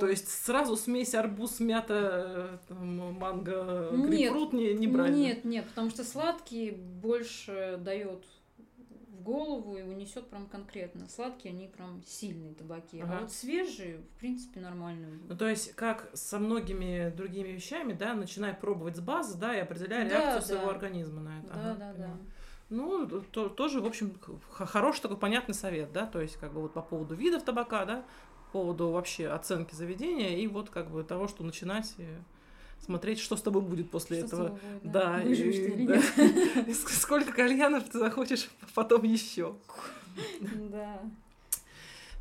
[0.00, 4.08] То есть сразу смесь арбуз, мята, там, манго, Нет.
[4.08, 5.12] грейпфрут не, не брать?
[5.12, 5.16] да?
[5.16, 8.24] Нет, нет, потому что сладкий больше дает
[9.10, 11.06] в голову и унесет прям конкретно.
[11.08, 13.00] Сладкие, они прям сильные табаки.
[13.00, 13.18] Ага.
[13.18, 15.20] А вот свежие, в принципе, нормальные.
[15.28, 19.60] Ну, то есть, как со многими другими вещами, да, начинай пробовать с базы, да, и
[19.60, 20.46] определяй Да, реакцию да.
[20.46, 21.46] своего организма на это.
[21.48, 22.10] Да, Ага, да, да.
[22.70, 24.12] Ну, то- тоже, в общем,
[24.50, 28.04] хороший такой понятный совет, да, то есть, как бы вот по поводу видов табака, да,
[28.52, 32.06] по поводу вообще оценки заведения и вот как бы того, что начинать и
[32.84, 34.44] смотреть, что с тобой будет после Что этого.
[34.48, 35.96] тобой Да, Выживешь и- да.
[36.62, 39.54] И ск- Сколько кальянов ты захочешь потом еще.
[40.40, 41.00] Да.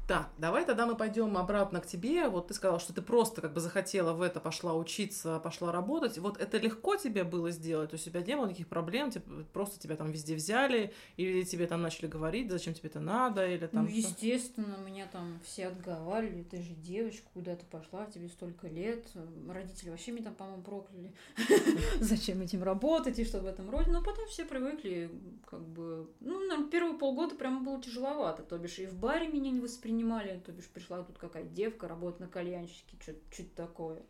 [0.10, 2.30] Так, давай тогда мы пойдем обратно к тебе.
[2.30, 6.18] Вот ты сказала, что ты просто как бы захотела в это, пошла учиться, пошла работать.
[6.18, 7.94] Вот это легко тебе было сделать?
[7.94, 9.12] У тебя не было никаких проблем?
[9.12, 10.96] Типа, просто тебя там везде взяли?
[11.18, 13.46] Или тебе там начали говорить, зачем тебе это надо?
[13.46, 13.84] Или там...
[13.84, 19.06] Ну, естественно, меня там все отговаривали, ты же девочка, куда ты пошла, тебе столько лет.
[19.48, 21.14] Родители вообще меня там, по-моему, прокляли.
[22.00, 23.92] Зачем этим работать и что в этом роде.
[23.92, 25.12] Но потом все привыкли,
[25.46, 26.10] как бы...
[26.20, 28.42] Ну, наверное, первые полгода прямо было тяжеловато.
[28.42, 29.99] То бишь и в баре меня не воспринимали,
[30.46, 34.02] то бишь пришла тут какая-то девка, работает на кальянщике, что-то такое.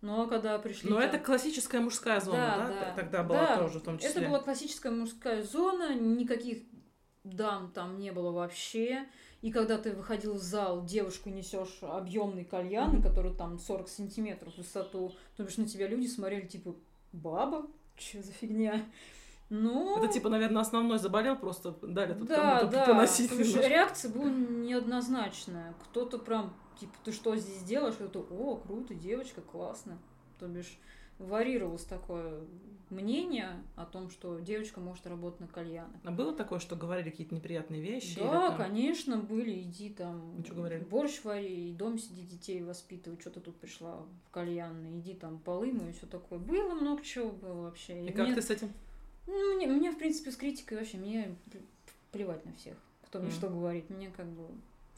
[0.00, 0.88] Ну, а когда пришли...
[0.88, 2.92] Но там- это классическая мужская зона, да?
[2.94, 4.10] Т- Тогда была Да, тоже в том числе.
[4.10, 6.58] Это была классическая мужская зона, никаких
[7.24, 9.06] дам там не было вообще.
[9.42, 13.02] И когда ты выходил в зал, девушку несешь объемный кальян, Мгм.
[13.02, 16.74] который там 40 сантиметров в высоту, то бишь на тебя люди смотрели типа
[17.12, 17.66] баба,
[17.96, 18.84] что за фигня?
[19.50, 22.86] Ну, Это типа, наверное, основной заболел, просто дали тут да, кому-то да.
[22.86, 25.74] поносить реакция была неоднозначная.
[25.84, 27.94] Кто-то прям, типа, ты что здесь делаешь?
[27.94, 29.98] Кто-то, о, круто, девочка, классно.
[30.38, 30.78] То бишь
[31.18, 32.40] варьировалось такое
[32.90, 35.90] мнение о том, что девочка может работать на кальянах.
[36.04, 38.18] А было такое, что говорили какие-то неприятные вещи?
[38.18, 39.60] Да, там- конечно, были.
[39.62, 40.84] Иди там Ну, чё говорили?
[40.84, 43.18] борщ вари, и дом сиди, детей воспитывай.
[43.20, 44.98] Что ты тут пришла в кальянный?
[45.00, 46.38] Иди там полы и все такое.
[46.38, 48.04] Было много чего было вообще.
[48.04, 48.72] И И как мне- ты с этим?
[49.28, 51.34] Ну, мне, мне, в принципе, с критикой вообще, мне
[52.12, 52.76] плевать на всех,
[53.06, 53.36] кто мне Мгм.
[53.36, 53.88] что говорит.
[53.90, 54.46] Мне как бы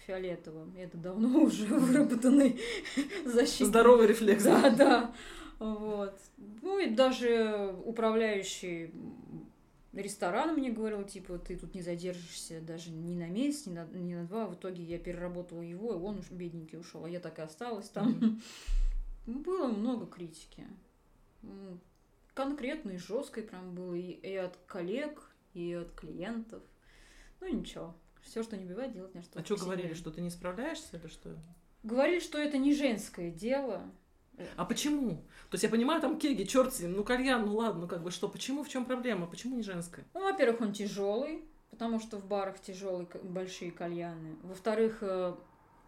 [0.06, 0.66] фиолетово.
[0.78, 2.60] Это давно уже выработанный
[3.24, 3.66] защитный.
[3.66, 4.44] Здоровый рефлекс.
[4.44, 5.14] Да, да.
[5.58, 6.18] Вот.
[6.62, 8.92] Ну и даже управляющий
[9.92, 14.14] ресторан мне говорил, типа, ты тут не задержишься даже ни на месяц, ни на, ни
[14.14, 14.46] на два.
[14.46, 17.88] В итоге я переработала его, и он уж бедненький ушел, а я так и осталась
[17.88, 18.40] там.
[19.26, 20.64] Было много критики.
[22.36, 26.62] М, Конкретной, жесткой прям было и, и от коллег, и от клиентов.
[27.40, 29.38] Ну ничего, все, что не бывает, делать не что.
[29.38, 31.36] А что говорили, что ты не справляешься или что?
[31.82, 33.90] Говорили, что это не женское дело.
[34.56, 35.16] А почему?
[35.50, 38.02] То есть я понимаю, там кеги, черт с ним, ну кальян, ну ладно, ну как
[38.02, 40.04] бы что, почему, в чем проблема, почему не женская?
[40.14, 44.36] Ну, во-первых, он тяжелый, потому что в барах тяжелые большие кальяны.
[44.42, 45.34] Во-вторых, э,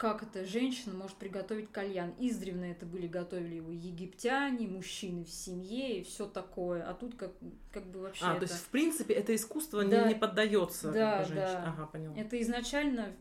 [0.03, 2.13] как это женщина может приготовить кальян?
[2.19, 6.83] Издревно это были, готовили его египтяне, мужчины в семье и все такое.
[6.83, 7.31] А тут как,
[7.71, 8.45] как бы вообще А, это...
[8.45, 10.09] то есть в принципе это искусство не- Да.
[10.09, 11.63] не, поддается Да, да.
[11.67, 12.17] Ага, поняла.
[12.17, 13.13] Это изначально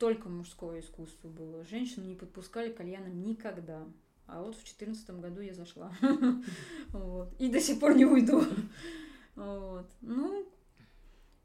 [0.00, 1.64] только мужское искусство было.
[1.64, 3.86] Женщину не подпускали к кальянам никогда.
[4.26, 5.92] А вот в четырнадцатом году я зашла.
[6.88, 7.32] Вот.
[7.38, 8.42] И до сих пор не уйду.
[9.36, 9.88] Вот.
[10.00, 10.48] Ну,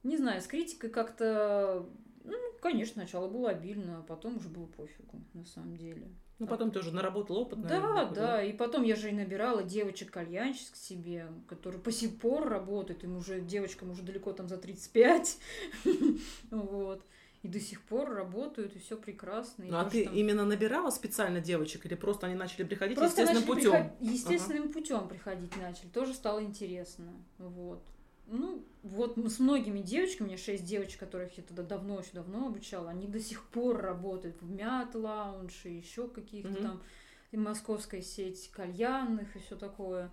[0.02, 1.88] не знаю, с критикой как-то...
[2.24, 6.10] Ну, конечно, сначала было обильно, а потом уже было пофигу, на самом деле.
[6.40, 9.14] Ну потом ты уже наработал опыт, Да, наверное, такой, да, и потом я же и
[9.14, 14.50] набирала девочек-кальянщиц к себе, которые по сих пор работают, им уже, девочкам уже далеко там
[14.50, 15.38] за 35,
[16.52, 17.02] вот,
[17.44, 19.66] и до сих пор работают, и все прекрасно.
[19.66, 23.92] Ну а ты именно набирала специально девочек или просто они начали приходить естественным путем?
[24.00, 27.84] Естественным путем приходить начали, тоже стало интересно, вот.
[28.28, 32.48] Ну, вот с многими девочками, у меня шесть девочек, которых я тогда давно, очень давно
[32.48, 36.62] обучала, они до сих пор работают в Мят Лаунж и еще каких-то Мгм.
[36.62, 36.84] там,
[37.32, 40.10] и московская сеть кальянных и все такое.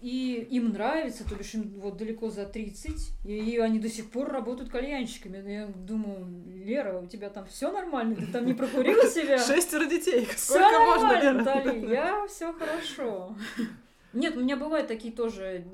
[0.00, 4.28] И им нравится, то бишь им вот далеко за 30, и они до сих пор
[4.30, 5.40] работают кальянщиками.
[5.40, 9.38] Ну, Я думаю, Лера, у тебя там все нормально, ты там не прокурила себя?
[9.38, 11.32] Шестеро детей, Все сколько можно, нормально, Лера?
[11.38, 13.36] Натали, я все хорошо.
[14.14, 15.64] Нет, у меня бывают такие тоже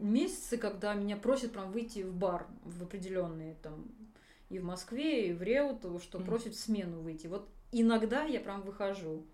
[0.00, 3.86] месяцы, когда меня просят прям выйти в бар в определенные там
[4.50, 6.26] и в Москве, и в Реутово, что Мгм.
[6.26, 7.26] просят в смену выйти.
[7.26, 9.24] Вот иногда я прям выхожу.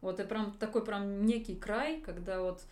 [0.00, 2.62] Вот это прям такой прям некий край, когда вот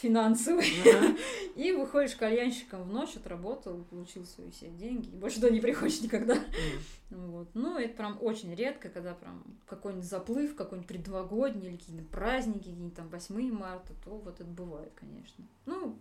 [0.00, 0.66] финансовый.
[0.82, 1.16] Ага.
[1.56, 6.00] И выходишь кальянщиком в ночь, отработал, получил свои все деньги, и больше туда не приходишь
[6.00, 6.34] никогда.
[6.34, 7.30] М.
[7.30, 7.48] Вот.
[7.54, 12.94] Ну, это прям очень редко, когда прям какой-нибудь заплыв, какой-нибудь предновогодний или какие-то праздники, какие-нибудь
[12.94, 15.44] там 8 марта, то вот это бывает, конечно.
[15.66, 15.98] Ну,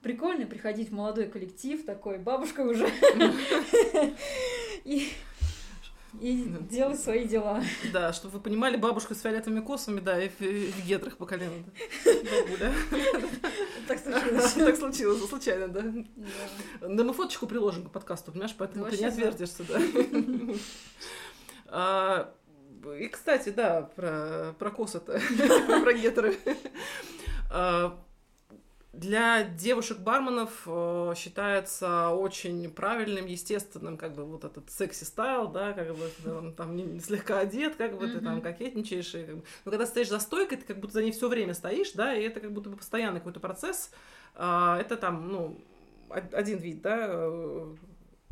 [0.00, 2.88] прикольно приходить в молодой коллектив такой, бабушка уже,
[4.84, 5.08] и,
[6.20, 7.62] и делать свои дела.
[7.92, 11.26] Да, чтобы вы понимали, бабушка с фиолетовыми косами, да, и в, и в гетрах по
[11.26, 11.52] колено.
[12.04, 12.12] да.
[12.30, 12.72] Бабуля.
[13.88, 14.52] Так случилось.
[14.54, 15.82] Так случилось, случайно, да.
[16.80, 17.04] Да.
[17.04, 19.80] Мы фоточку приложим к подкасту, понимаешь, поэтому ты не отвертишься, да.
[21.66, 22.34] А,
[22.98, 25.20] И, кстати, да, про, про косы-то,
[25.82, 26.36] про гетеры.
[28.96, 36.08] Для девушек-барменов э, считается очень правильным, естественным, как бы вот этот секси-стайл, да, как бы
[36.22, 39.14] ты он там не- слегка одет, как бы ты там кокетничаешь.
[39.14, 41.54] и как бы- Но когда стоишь за стойкой, ты как будто за ней все время
[41.54, 43.90] стоишь, да, и это как будто бы постоянный какой-то процесс.
[44.36, 45.60] А, Это там, ну,
[46.10, 47.74] од- один вид, да, э,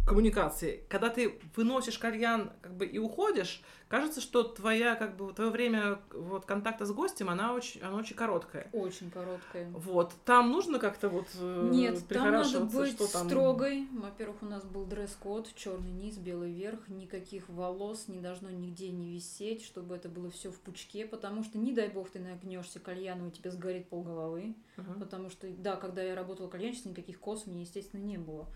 [0.04, 0.84] коммуникации.
[0.88, 5.98] Когда ты выносишь кальян как бы и уходишь, кажется, что твоя как бы твое время
[6.12, 8.68] вот контакта с гостем, она очень, она очень короткая.
[8.72, 9.70] Очень короткая.
[9.70, 13.28] Вот там нужно как-то вот э, Нет, там надо быть что там.
[13.28, 13.86] строгой.
[13.92, 19.12] Во-первых, у нас был дресс-код, черный низ, белый верх, никаких волос не должно нигде не
[19.12, 23.28] висеть, чтобы это было все в пучке, потому что, не дай бог, ты нагнешься кальяну,
[23.28, 24.54] у тебя сгорит полголовы.
[24.76, 24.94] Ага.
[25.00, 28.48] Потому что, да, когда я работала кальянщицей, никаких кос у меня, естественно, не было.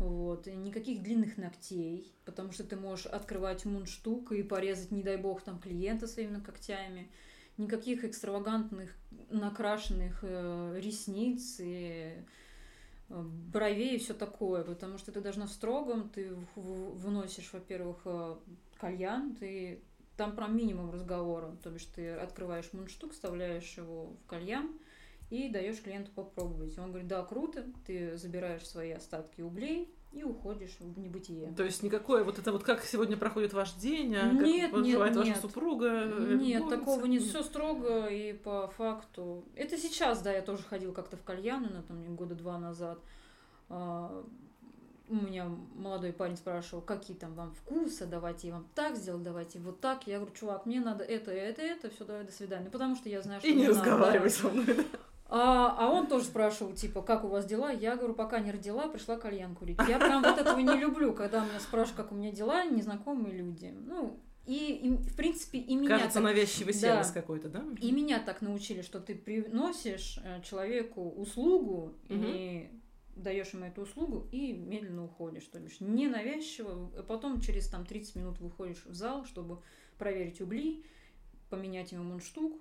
[0.00, 0.48] Вот.
[0.48, 5.42] И никаких длинных ногтей, потому что ты можешь открывать мундштук и порезать, не дай бог,
[5.42, 7.10] там клиента своими когтями.
[7.58, 8.96] Никаких экстравагантных
[9.28, 12.14] накрашенных э, ресниц и
[13.10, 13.22] э,
[13.52, 18.36] бровей и все такое, потому что ты должна в строгом, ты выносишь, во-первых, э,
[18.78, 19.82] кальян, ты
[20.16, 24.70] там про минимум разговора, то бишь ты открываешь мундштук, вставляешь его в кальян
[25.30, 26.76] и даешь клиенту попробовать.
[26.78, 31.52] Он говорит, да, круто, ты забираешь свои остатки углей и уходишь в небытие.
[31.56, 34.98] То есть никакое вот это вот как сегодня проходит ваш день, а Нет, как нет,
[34.98, 35.36] ваша нет.
[35.40, 35.86] супруга?
[35.86, 36.68] э, Нет, любовница?
[36.68, 39.44] такого не все строго и по факту.
[39.54, 42.98] Это сейчас, да, я тоже ходила как-то в кальяны, на там года два назад.
[43.68, 44.24] А,
[45.08, 49.60] У меня молодой парень спрашивал, какие там вам вкусы, давайте я вам так сделаю, давайте
[49.60, 50.08] вот так.
[50.08, 52.68] Я говорю, чувак, мне надо это, это, это, все, давай, до свидания.
[52.68, 53.80] Потому что я знаю, что И не надо, да.
[53.80, 54.64] разговаривай со мной.
[54.66, 54.84] да.
[55.32, 57.70] А, а он тоже спрашивал, типа, как у вас дела?
[57.70, 59.78] Я говорю, пока не родила, пришла кальян курить.
[59.88, 63.72] Я прям вот этого не люблю, когда меня спрашивают, как у меня дела, незнакомые люди.
[63.86, 66.78] Ну, и, и, в принципе, и меня Кажется, так- навязчивый Да.
[66.80, 67.64] сервис какой-то, да?
[67.80, 72.68] и меня так научили, что ты приносишь э, человеку услугу, и
[73.14, 75.44] даешь им эту услугу и медленно уходишь.
[75.44, 79.58] То бишь не навязчиво, а потом через там 30 минут выходишь в зал, чтобы
[79.98, 80.84] проверить угли,
[81.50, 82.58] поменять ему мундштук,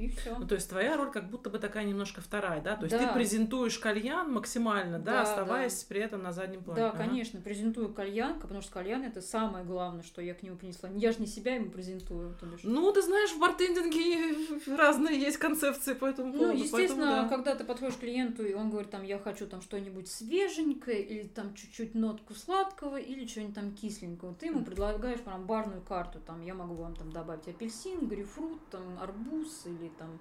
[0.00, 0.36] и все.
[0.38, 2.76] Ну, то есть твоя роль как будто бы такая немножко вторая, да?
[2.76, 3.06] То есть Да.
[3.06, 6.80] ты презентуешь кальян максимально, да, Да, оставаясь при этом на заднем плане.
[6.80, 6.98] Да, Ага.
[6.98, 10.88] конечно, презентую кальян, потому что кальян это самое главное, что я к нему принесла.
[10.94, 12.60] Я же не себя ему презентую, то бишь.
[12.62, 14.34] Ну, ты знаешь, в бартендинге
[14.76, 16.52] разные есть концепции по этому поводу.
[16.52, 17.28] Ну, естественно, поэтому да.
[17.28, 21.26] когда ты подходишь к клиенту, и он говорит, там, я хочу там что-нибудь свеженькое, или
[21.26, 26.40] там чуть-чуть нотку сладкого, или что-нибудь там кисленького, ты ему предлагаешь прям барную карту, там,
[26.42, 30.18] я могу вам там добавить апельсин, грейпфрут, там, арбуз, или там,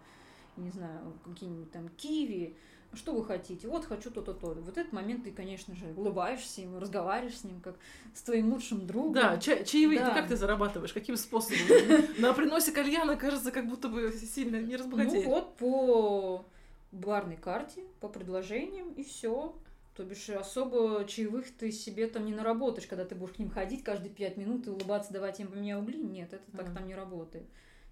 [0.57, 2.55] не знаю, какие-нибудь там киви,
[2.93, 3.67] что вы хотите?
[3.67, 4.47] Вот хочу то-то, то.
[4.47, 7.75] В этот момент ты, конечно же, улыбаешься ему, разговариваешь с ним, как
[8.15, 9.13] с твоим лучшим другом.
[9.13, 10.09] Да, ча- чаевые Да.
[10.13, 10.91] как ты зарабатываешь?
[10.91, 11.59] Каким способом?
[12.17, 15.25] На приносе кальяна, кажется, как будто бы сильно не Ну разбогатеешь.
[15.25, 16.45] вот по
[16.91, 19.55] барной карте, по предложениям и все.
[19.95, 23.83] То бишь особо чаевых ты себе там не наработаешь, когда ты будешь к ним ходить
[23.83, 25.97] каждые пять минут и улыбаться, давать им поменяй угли.
[26.01, 27.43] Нет, это так там не работает.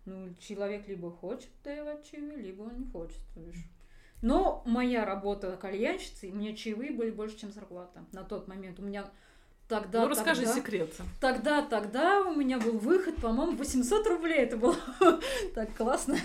[0.08, 3.18] Ну, человек либо хочет давать чаевые, либо он не хочет.
[3.34, 3.64] То бишь.
[4.22, 8.80] Но моя работа кальянщицей, у меня чаевые были больше, чем зарплата на тот момент.
[8.80, 9.12] У меня
[9.68, 10.95] тогда, Ну, расскажи тогда- секрет.
[11.20, 14.39] Тогда, тогда у меня был выход, по-моему, 800 рублей.
[14.39, 14.78] Это было
[15.53, 16.18] так классно.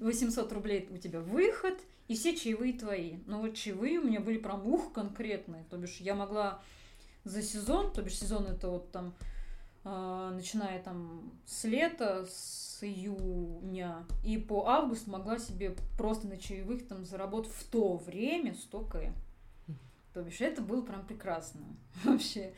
[0.00, 1.74] 800 рублей у тебя выход,
[2.06, 3.16] и все чаевые твои.
[3.26, 5.64] Но вот чаевые у меня были прям ух конкретные.
[5.70, 6.62] То бишь я могла
[7.24, 9.12] за сезон, то бишь сезон это вот там,
[9.84, 17.04] начиная там с лета, с июня и по август могла себе просто на чаевых там
[17.04, 19.12] заработать в то время 100 к.
[20.12, 21.62] То бишь это было прям прекрасно
[22.04, 22.54] вообще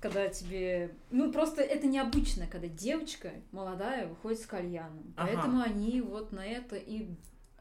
[0.00, 0.94] когда тебе...
[1.10, 5.14] Ну, просто это необычно, когда девочка молодая выходит с кальяном.
[5.16, 5.30] Ага.
[5.32, 7.08] Поэтому они вот на это и,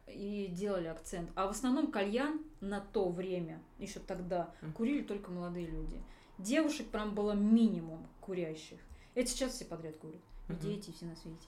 [0.08, 1.30] и делали акцент.
[1.36, 6.01] А в основном кальян на то время, еще тогда, курили только молодые люди.
[6.38, 8.80] Девушек прям было минимум курящих.
[9.16, 10.22] Это сейчас все подряд курят.
[10.47, 10.59] И Мгм.
[10.61, 11.47] дети, и все на свете.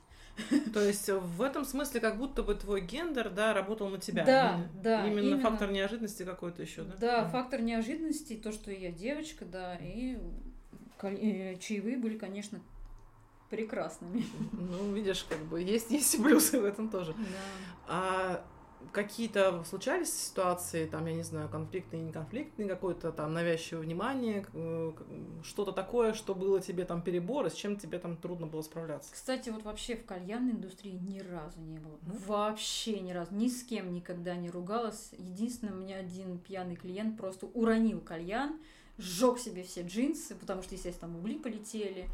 [0.73, 4.23] То есть э, в этом смысле как будто бы твой гендер, да, работал на тебя.
[4.25, 5.41] Да, Именно- да, Именно, именно.
[5.41, 6.95] фактор неожиданности какой-то еще, да?
[6.99, 7.31] Да, Мгм.
[7.31, 10.17] фактор неожиданности, то, что я девочка, да, и
[11.01, 12.59] э, чаевые были, конечно,
[13.49, 14.25] прекрасными.
[14.51, 17.13] Ну, видишь, как бы есть, есть и плюсы в этом тоже.
[17.13, 17.23] Да.
[17.87, 18.45] А
[18.91, 24.93] какие-то случались ситуации, там, я не знаю, конфликтные, не конфликтные, какое-то там навязчивое внимание, э,
[25.43, 29.13] что-то такое, что было тебе там перебор, и с чем тебе там трудно было справляться?
[29.13, 31.97] Кстати, вот вообще в кальянной индустрии ни разу не было.
[32.01, 32.15] Ну.
[32.25, 33.33] Вообще ни разу.
[33.33, 35.11] Ни с кем никогда не ругалась.
[35.17, 38.59] Единственное, у меня один пьяный клиент просто уронил кальян,
[38.97, 42.07] сжег себе все джинсы, потому что, естественно, там угли полетели.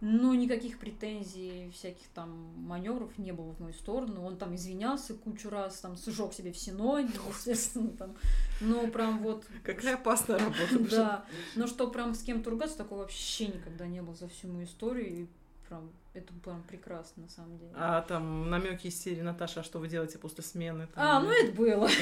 [0.00, 4.24] Но никаких претензий, всяких там маневров не было в мою сторону.
[4.24, 8.14] Он там извинялся кучу раз, там сжег себе все ноги, естественно, там.
[8.62, 10.78] Но прям вот Какая опасная работа.
[10.90, 11.24] да,
[11.54, 15.22] но что прям с кем-то ругаться, такого вообще никогда не было за всю мою историю.
[15.22, 15.26] И
[15.70, 17.70] прям это прям прекрасно, на самом деле.
[17.76, 20.88] А там намеки из серии Наташа, а что вы делаете после смены?
[20.92, 21.88] там, А, ну это было.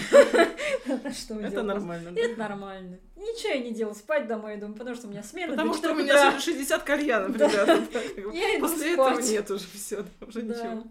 [0.87, 2.19] Это нормально.
[2.19, 2.99] Это нормально.
[3.17, 5.53] Ничего я не делала, спать домой иду, потому что у меня смена.
[5.53, 6.41] Потому что у 4 меня утра.
[6.41, 8.61] 60 кальянов, ребята.
[8.61, 10.85] После этого нет уже все, уже ничего.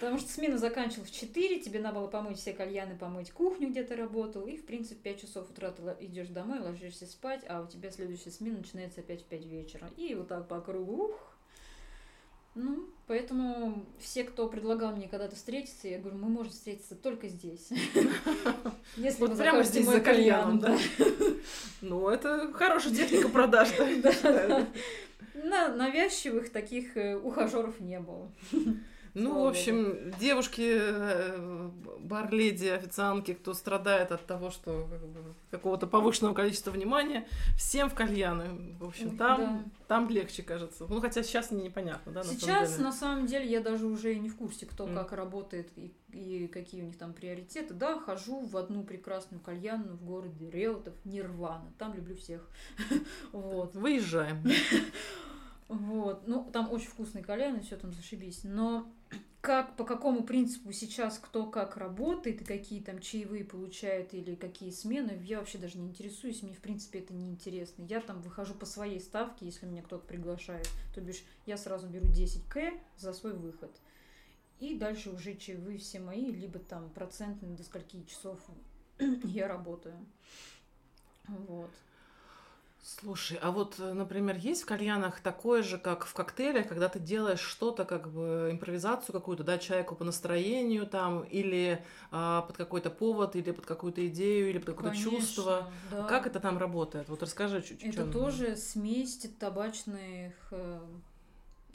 [0.00, 3.82] Потому что смена заканчивалась в 4, тебе надо было помыть все кальяны, помыть кухню, где
[3.82, 7.62] ты работал, и, в принципе, в 5 часов утра ты идешь домой, ложишься спать, а
[7.62, 9.88] у тебя следующая смена начинается опять в 5 вечера.
[9.96, 11.04] И вот так по кругу.
[11.04, 11.37] Ух.
[12.60, 17.68] Ну, поэтому все, кто предлагал мне когда-то встретиться, я говорю, мы можем встретиться только здесь.
[18.96, 21.26] Если Вот прямо здесь за кальяном, кальян, да.
[21.82, 23.68] Ну, это хорошая техника продаж,
[24.02, 24.66] да,
[25.68, 28.28] навязчивых таких э, ухажеров не было.
[29.18, 35.34] Ну, Слава в общем, девушки, э, бар-леди, официантки, кто страдает от того, что как бы,
[35.50, 38.76] какого-то повышенного количества внимания, всем в кальяны.
[38.78, 39.64] В общем, там, Да.
[39.88, 40.86] там легче, кажется.
[40.88, 42.84] Ну, хотя сейчас непонятно, да, на самом Сейчас, деле.
[42.84, 44.94] на самом деле, я даже уже и не в курсе, кто Мгм.
[44.94, 47.74] как работает и, и какие у них там приоритеты.
[47.74, 51.72] Да, хожу в одну прекрасную кальянную в городе Реутов, Нирвана.
[51.78, 52.48] Там люблю всех.
[53.32, 53.74] Вот.
[53.74, 54.42] Выезжаем.
[55.68, 56.26] Вот.
[56.26, 58.40] Ну, там очень вкусный кальян, и все там зашибись.
[58.42, 58.90] Но
[59.40, 64.70] как, по какому принципу сейчас кто как работает, и какие там чаевые получают, или какие
[64.70, 67.82] смены, я вообще даже не интересуюсь, мне, в принципе, это не интересно.
[67.84, 70.68] Я там выхожу по своей ставке, если меня кто-то приглашает.
[70.94, 73.70] То бишь, я сразу беру 10к за свой выход.
[74.58, 78.40] И дальше уже чаевые все мои, либо там процентные до скольки часов
[78.98, 79.94] я работаю.
[81.28, 81.70] Вот.
[82.88, 86.98] Слушай, а вот, э, например, есть в кальянах такое же, как в коктейлях, когда ты
[86.98, 92.88] делаешь что-то, как бы импровизацию какую-то, да, человеку по настроению там, или а, под какой-то
[92.88, 95.70] повод, или под какую-то идею, или под какое-то чувство.
[95.90, 96.06] да.
[96.08, 97.10] Как это там работает?
[97.10, 97.92] Вот расскажи чуть-чуть.
[97.92, 100.80] Это тоже смесь табачных, э,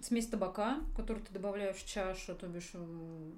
[0.02, 3.34] смесь табака, которую ты добавляешь в чашу, то бишь м,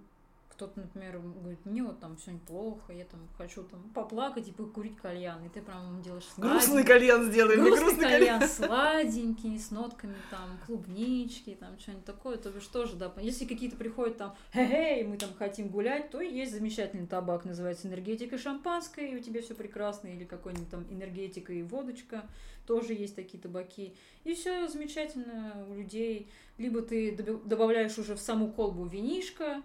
[0.55, 4.95] кто-то, например, говорит, мне вот там все неплохо, я там хочу там поплакать и покурить
[4.95, 8.49] кальян, и ты прям делаешь Грустный сладенький- кальян сделай, мне грустный грустный кальян, кальян.
[8.49, 13.13] сладенький, с нотками там клубнички, там что-нибудь такое, то бишь тоже, да.
[13.21, 18.37] Если какие-то приходят там, хе-хей, мы там хотим гулять, то есть замечательный табак, называется энергетика
[18.37, 22.23] шампанское, и у тебя все прекрасно, или какой-нибудь там энергетика и водочка,
[22.65, 23.93] тоже есть такие табаки.
[24.23, 26.29] И все замечательно у людей.
[26.57, 27.11] Либо ты
[27.45, 29.61] добавляешь уже в саму колбу винишко,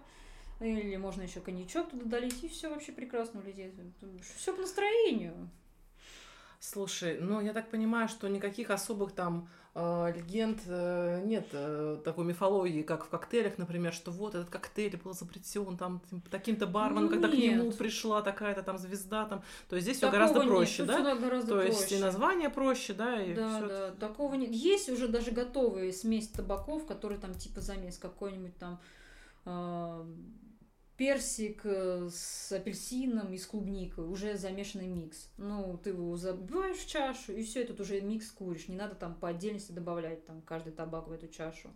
[0.61, 3.73] или можно еще коньячок туда долить, и все вообще прекрасно у людей.
[4.37, 5.49] Все по настроению.
[6.59, 12.23] Слушай, ну я так понимаю, что никаких особых там э, легенд э, нет э, такой
[12.23, 17.09] мифологии, как в коктейлях, например, что вот этот коктейль был изобретен там таким-то барменом, Ну,
[17.09, 17.77] когда к нему нет.
[17.79, 21.15] пришла такая-то там звезда, там, то есть здесь все гораздо нет, проще, да?
[21.15, 21.97] гораздо То есть проще.
[21.97, 24.51] и название проще, да, и Да, всё да, такого нет.
[24.51, 28.79] Есть уже даже готовые смесь табаков, которые там типа замес какой-нибудь там
[29.45, 30.05] а,
[31.01, 35.31] персик э, с апельсином и с клубникой, уже замешанный микс.
[35.37, 38.67] Ну, ты его забиваешь в чашу, и все, этот уже микс куришь.
[38.67, 41.71] Не надо там по отдельности добавлять там каждый табак в эту чашу.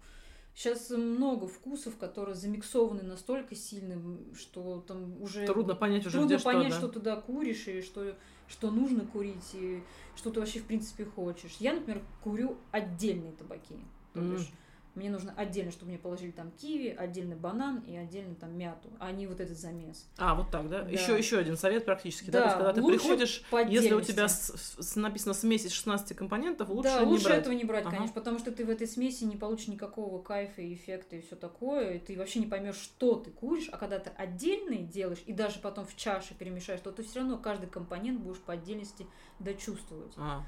[0.53, 3.99] Сейчас много вкусов, которые замиксованы настолько сильно,
[4.35, 6.93] что там уже Трудно понять уже, трудно где понять, что, что, да.
[6.93, 8.15] туда куришь, и что,
[8.47, 9.81] что нужно курить, и
[10.15, 11.55] что ты вообще в принципе хочешь.
[11.59, 13.73] Я, например, курю отдельные табаки.
[14.13, 14.51] То бишь,
[14.95, 19.11] мне нужно отдельно, чтобы мне положили там киви, отдельно банан и отдельно там мяту, а
[19.11, 20.07] не вот этот замес.
[20.17, 20.83] А, вот так, да?
[20.83, 20.89] Да.
[20.89, 22.39] Еще, еще один совет практически, да?
[22.39, 26.13] Да, То есть, когда ты приходишь, если у тебя с- с- написано смесь из 16
[26.15, 27.39] компонентов, лучше да, не лучше брать.
[27.39, 27.95] этого не брать, Ага.
[27.95, 31.35] конечно, потому что ты в этой смеси не получишь никакого кайфа и эффекта и все
[31.35, 35.33] такое, и ты вообще не поймешь, что ты куришь, а когда ты отдельные делаешь и
[35.33, 39.05] даже потом в чаше перемешаешь, то ты все равно каждый компонент будешь по отдельности
[39.39, 40.13] дочувствовать.
[40.17, 40.43] А.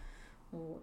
[0.52, 0.82] Вот.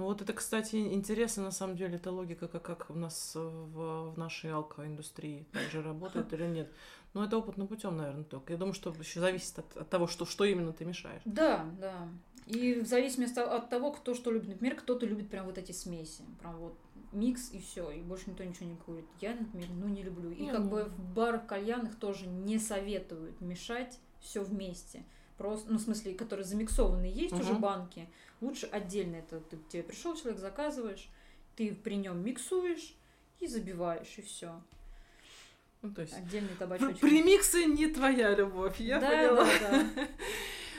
[0.00, 4.12] Ну вот это, кстати, интересно, на самом деле, эта логика, как, как у нас в,
[4.12, 6.72] в нашей алкоиндустрии также работает или нет.
[7.12, 8.54] Но это опытным путем, наверное, только.
[8.54, 11.20] Я думаю, что еще зависит от, от того, что, что именно ты мешаешь.
[11.26, 12.08] Да, да.
[12.46, 14.48] И в зависимости от того, кто что любит.
[14.48, 16.24] Например, кто-то любит прям вот эти смеси.
[16.38, 16.78] Прям вот
[17.12, 19.04] микс и все, и больше никто ничего не курит.
[19.20, 20.30] Я, например, ну не люблю.
[20.30, 20.70] И Не, как ну.
[20.70, 25.04] бы в барах кальянных тоже не советуют мешать все вместе.
[25.40, 27.62] Просто, ну, в смысле, которые замиксованные есть уже Мгм.
[27.62, 28.06] банки.
[28.42, 31.08] Лучше отдельно это ты, тебе пришел человек, заказываешь,
[31.56, 32.94] ты при нем миксуешь
[33.38, 34.60] и забиваешь, и все.
[35.80, 36.12] Ну, то есть...
[36.12, 37.00] Отдельный табачочек.
[37.00, 39.46] Премиксы не твоя любовь, я да, поняла.
[39.46, 40.08] да, да.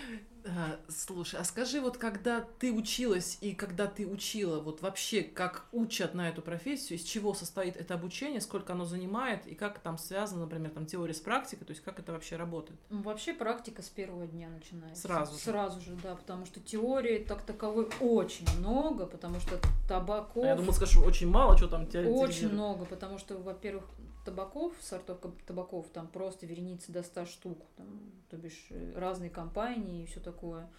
[0.58, 5.66] А, Слушай, а скажи, вот когда ты училась и когда ты учила, вот вообще как
[5.72, 9.98] учат на эту профессию, из чего состоит это обучение, сколько оно занимает и как там
[9.98, 12.80] связано, например, там теория с практикой, то есть как это вообще работает?
[12.90, 15.04] Ну, Вообще практика с первого дня начинается.
[15.04, 15.40] Сразу же.
[15.40, 20.56] Сразу же, да, потому что теории так таковой очень много, потому что табаков А я
[20.56, 22.30] думала, скажешь, очень мало, что там теоретизировать.
[22.30, 23.86] очень много, потому что, во-первых,
[24.26, 27.88] табаков, сортов табаков, там просто вереницы до 100 штук, там,
[28.30, 30.70] то бишь э, разные компании и все такое.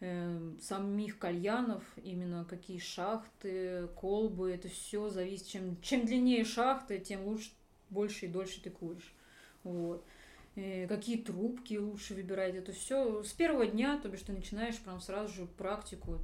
[0.00, 5.46] Эм, Самих кальянов, именно какие шахты, колбы, это все зависит.
[5.46, 7.50] Чем, чем длиннее шахты, тем лучше,
[7.88, 9.14] больше и дольше ты куришь.
[9.64, 10.04] Вот.
[10.88, 15.34] Какие трубки лучше выбирать, это все с первого дня, то бишь ты начинаешь прям сразу
[15.34, 16.18] же практику,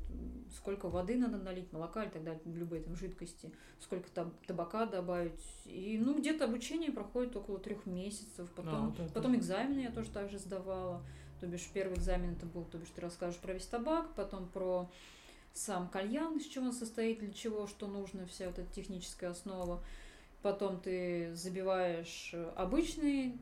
[0.57, 5.45] сколько воды надо налить, молока и так далее, любой там жидкости, сколько там табака добавить.
[5.66, 9.12] И ну где-то обучение проходит около трех месяцев, потом, А, вот это.
[9.12, 11.03] потом экзамены я тоже так же сдавала.
[11.41, 14.91] То бишь первый экзамен это был, то бишь ты расскажешь про весь табак, потом про
[15.53, 19.85] сам кальян, из чего он состоит, для чего, что нужно, вся вот эта техническая основа.
[20.41, 23.37] Потом ты забиваешь обычный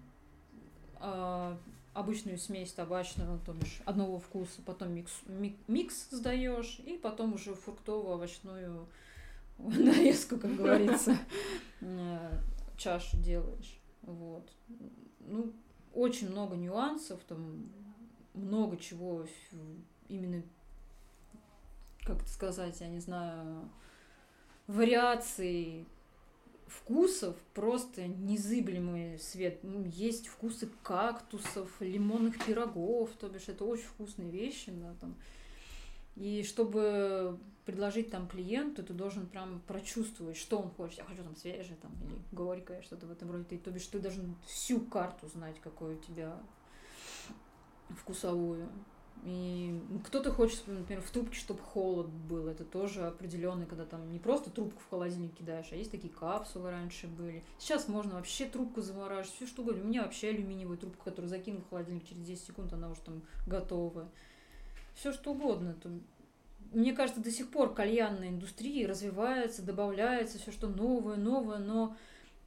[1.01, 1.59] а,
[1.94, 7.53] обычную смесь табачную, то бишь одного вкуса, потом микс, ми- микс сдаешь, и потом уже
[7.55, 8.86] фруктово-овощную
[9.59, 11.18] нарезку, как говорится,
[11.80, 12.30] э,
[12.76, 13.78] чашу делаешь.
[14.03, 14.48] Вот.
[15.20, 15.53] Ну,
[15.94, 17.70] очень много нюансов, там
[18.34, 19.26] много чего
[20.09, 20.42] именно,
[22.03, 23.68] как это сказать, я не знаю,
[24.66, 25.86] вариаций
[26.70, 29.60] вкусов просто незыблемый свет.
[29.62, 35.14] Ну, Есть вкусы кактусов, лимонных пирогов, то бишь это очень вкусные вещи, да, там.
[36.16, 40.98] И чтобы предложить там клиенту, ты должен прям прочувствовать, что он хочет.
[40.98, 43.44] Я хочу там свежее там, или горькое, что-то в этом роде.
[43.44, 46.36] Ты, то бишь ты должен всю карту знать, какой у тебя
[47.90, 48.68] вкусовую.
[49.24, 52.48] И кто-то хочет, например, в трубке, чтобы холод был.
[52.48, 56.70] Это тоже определенный, когда там не просто трубку в холодильник кидаешь, а есть такие капсулы
[56.70, 57.44] раньше были.
[57.58, 59.82] Сейчас можно вообще трубку замораживать, все что угодно.
[59.82, 63.22] У меня вообще алюминиевая трубка, которую закинул в холодильник через 10 секунд, она уже там
[63.46, 64.08] готова.
[64.94, 65.76] Все что угодно.
[66.72, 71.96] Мне кажется, до сих пор кальянная индустрия развивается, добавляется все что новое, новое, но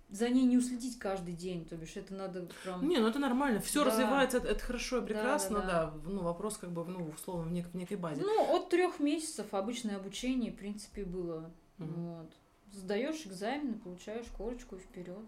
[0.10, 2.88] за ней не уследить каждый день, то бишь это надо прям...
[2.88, 3.90] Не, ну это нормально, все Да.
[3.92, 6.10] развивается, это, это хорошо и прекрасно, да, да, да.
[6.10, 8.22] Ну, вопрос как бы, ну, условно, в, нек- в некой базе.
[8.22, 11.52] Ну, от трех месяцев обычное обучение, в принципе, было.
[11.78, 11.94] Мгм.
[12.18, 12.32] Вот.
[12.74, 15.26] Сдаешь экзамены, получаешь корочку и вперед.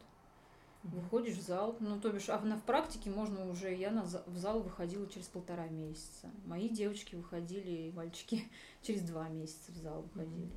[0.84, 0.99] Мгм.
[0.99, 1.76] Выходишь в зал.
[1.80, 3.73] Ну, то бишь, а на, в практике можно уже...
[3.73, 6.30] Я на, в зал выходила через полтора месяца.
[6.45, 8.43] Мои девочки выходили, и мальчики,
[8.84, 10.51] через два месяца в зал выходили.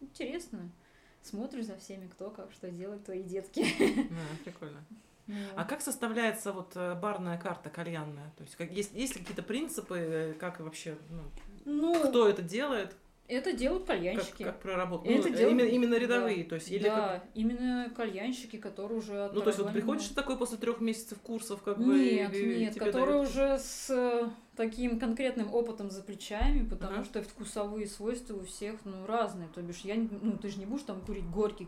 [0.00, 0.70] Интересно.
[1.22, 3.64] Смотришь за всеми, кто как, что делает твои детки.
[4.10, 4.84] Да, прикольно.
[5.54, 8.32] А как составляется вот э, барная карта кальянная?
[8.36, 11.22] То есть как, есть, есть ли какие-то принципы, э, как вообще, ну,
[11.64, 12.96] Ну, кто это делает,
[13.28, 14.42] это делают как, кальянщики.
[14.42, 15.08] как проработать?
[15.08, 15.98] Это Ну, делают- именно, именно да.
[16.00, 20.08] рядовые, то есть или как- да, именно кальянщики, которые уже Ну, то есть вот приходишь
[20.08, 21.96] такой после трех месяцев курсов, как бы...
[21.96, 24.28] Нет, и нет, тебе которые дают- уже с э,
[24.60, 27.04] таким конкретным опытом за плечами, потому Ага.
[27.04, 29.48] что вкусовые свойства у всех ну, разные.
[29.48, 31.66] То бишь, я, ну, ты же не будешь там курить горький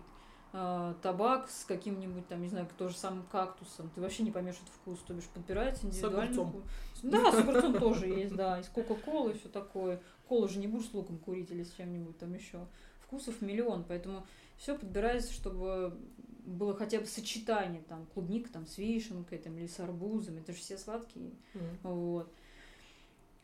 [0.53, 3.91] э, табак с каким-нибудь там, не знаю, тоже самым кактусом.
[3.95, 4.99] Ты вообще не поймешь этот вкус.
[5.07, 6.49] То бишь, подбирается индивидуальный огурцом.
[6.51, 6.65] вкус.
[7.03, 8.61] Да, с огурцом тоже есть, да.
[8.61, 10.03] Из Кока-Колы все такое.
[10.29, 12.67] Колу же не будешь с луком курить или с чем-нибудь там еще.
[13.01, 14.27] Вкусов миллион, поэтому
[14.59, 15.97] все подбирается, чтобы
[16.45, 20.59] было хотя бы сочетание, там, клубника там, с вишенкой, там, или с арбузом, это же
[20.59, 21.79] все сладкие, Мгм.
[21.85, 22.33] вот.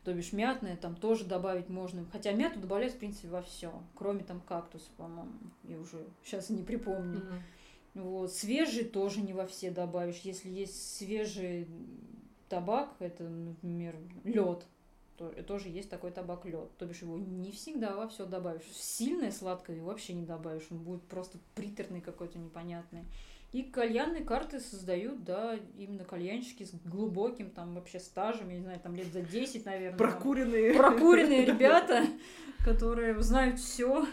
[0.09, 2.03] То бишь мятное там тоже добавить можно.
[2.11, 5.31] Хотя мяту добавляют, в принципе, во все, кроме там кактуса, по-моему.
[5.63, 7.19] Я уже сейчас не припомню.
[7.19, 7.43] Мгм.
[7.93, 8.33] Вот.
[8.33, 10.21] Свежий тоже не во все добавишь.
[10.23, 11.67] Если есть свежий
[12.47, 14.65] табак, это, например, лед,
[15.17, 16.75] то тоже есть такой табак лед.
[16.79, 18.65] То бишь его не всегда во все добавишь.
[18.73, 20.65] Сильное сладкое его вообще не добавишь.
[20.71, 23.05] Он будет просто приторный какой-то непонятный.
[23.51, 28.79] И кальянные карты создают, да, именно кальянщики с глубоким там вообще стажем, я не знаю,
[28.79, 29.97] там лет за 10, наверное.
[29.97, 30.73] там Прокуренные.
[30.75, 32.05] прокуренные ребята,
[32.63, 34.05] которые знают все.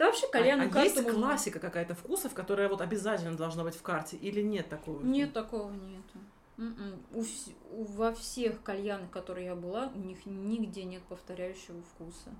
[0.00, 3.62] Да вообще А- кальянную а карту есть можно- классика какая-то вкусов, которая вот обязательно должна
[3.62, 5.00] быть в карте, или нет такого?
[5.04, 6.18] Нет, такого нету.
[6.58, 7.00] М-м.
[7.12, 12.30] У во всех кальянах, которые я была, у них нигде нет повторяющего вкуса.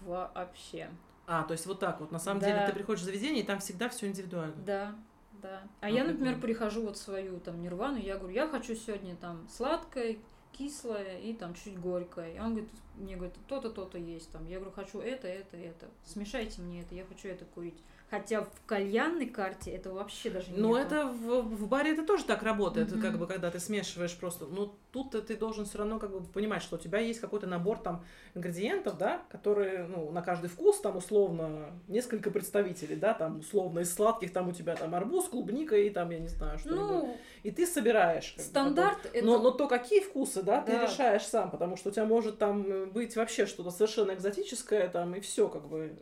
[0.00, 0.88] Вообще.
[1.26, 2.10] А, то есть вот так вот.
[2.12, 2.46] На самом Да.
[2.46, 4.54] деле ты приходишь в заведение, и там всегда все индивидуально.
[4.64, 4.94] Да,
[5.42, 5.62] да.
[5.80, 6.40] А А, я, например, прикольно.
[6.42, 10.18] прихожу вот свою там нирвану, я говорю, я хочу сегодня там сладкое,
[10.52, 12.36] кислое и там чуть горькое.
[12.36, 14.46] И он говорит, мне говорит, то-то, то-то есть там.
[14.46, 15.86] Я говорю, хочу это, это, это.
[16.04, 17.78] Смешайте мне это, я хочу это курить.
[18.08, 22.24] Хотя в кальянной карте это вообще даже не Но это в, в баре это тоже
[22.24, 23.00] так работает, Мгм.
[23.00, 24.46] как бы когда ты смешиваешь просто.
[24.46, 27.78] Ну тут ты должен все равно как бы понимать, что у тебя есть какой-то набор
[27.78, 28.04] там
[28.34, 33.92] ингредиентов, да, которые ну на каждый вкус там условно несколько представителей, да, там условно из
[33.92, 36.74] сладких там у тебя там арбуз, клубника и там я не знаю что.
[36.76, 38.34] Ну, И ты собираешь.
[38.36, 39.18] бы, стандарт такой.
[39.18, 39.26] это...
[39.26, 40.82] Но, но то, какие вкусы, да, ты Да.
[40.86, 45.20] решаешь сам, потому что у тебя может там быть вообще что-то совершенно экзотическое, там, и
[45.20, 45.96] все, как бы.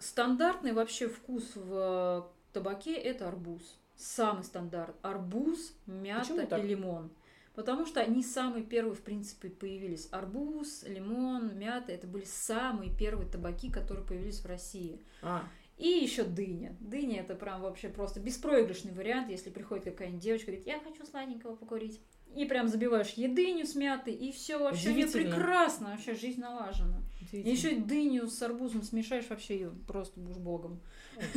[0.00, 3.78] Стандартный вообще вкус в табаке это арбуз.
[3.96, 4.96] Самый стандарт.
[5.02, 6.24] Арбуз, мята
[6.58, 7.10] и лимон.
[7.54, 10.08] Потому что они самые первые, в принципе, появились.
[10.10, 15.00] Арбуз, лимон, мята это были самые первые табаки, которые появились в России.
[15.20, 15.44] А,
[15.76, 16.74] И еще дыня.
[16.80, 21.04] Дыня это прям вообще просто беспроигрышный вариант, если приходит какая-нибудь девочка и говорит, я хочу
[21.04, 22.00] сладенького покурить.
[22.36, 25.30] И прям забиваешь едыню с мятой, и все вообще Удивительно.
[25.30, 27.02] прекрасно, вообще жизнь налажена.
[27.32, 30.80] И еще дыню с арбузом смешаешь, вообще ее просто будешь богом.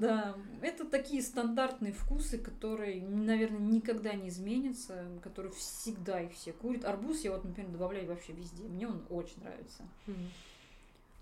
[0.00, 6.84] Да, это такие стандартные вкусы, которые, наверное, никогда не изменятся, которые всегда их все курят.
[6.84, 8.64] Арбуз я вот, например, добавляю вообще везде.
[8.64, 9.84] Мне он очень нравится.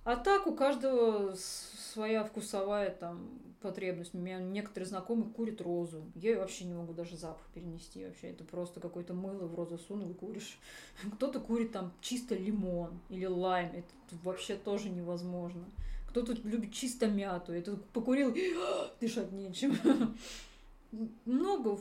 [0.05, 3.28] А так у каждого своя вкусовая там
[3.61, 4.14] потребность.
[4.14, 6.03] У меня некоторые знакомые курят розу.
[6.14, 8.28] Я вообще не могу даже запах перенести вообще.
[8.28, 10.59] Это просто какое-то мыло в розу сунул и куришь.
[11.14, 13.70] Кто-то курит там чисто лимон или лайм.
[13.74, 15.64] Это вообще тоже невозможно.
[16.09, 17.53] Кто-то любит чисто мяту.
[17.53, 18.34] Это покурил,
[19.01, 19.76] дышать нечем.
[21.24, 21.78] Много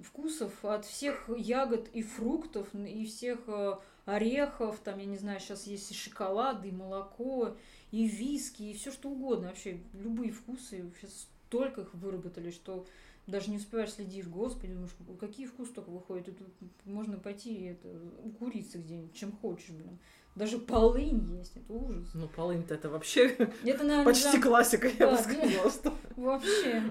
[0.00, 3.74] вкусов от всех ягод и фруктов, и всех э,
[4.04, 7.56] орехов, там, я не знаю, сейчас есть и шоколад, и молоко,
[7.90, 9.48] и виски, и все что угодно.
[9.48, 12.86] Вообще, любые вкусы, сейчас столько их выработали, что
[13.26, 14.90] даже не успеваешь следишь, господи, думаешь,
[15.20, 16.36] какие вкусы только выходят.
[16.36, 16.48] Тут
[16.84, 17.88] можно пойти и это,
[18.24, 19.98] укуриться где-нибудь, чем хочешь, блин.
[20.34, 22.08] Даже полынь есть, это ужас.
[22.14, 23.28] Ну, полынь-то это вообще
[23.64, 25.70] Это, наверное, почти классика, я бы Да, сказала.
[25.70, 26.82] что- вообще.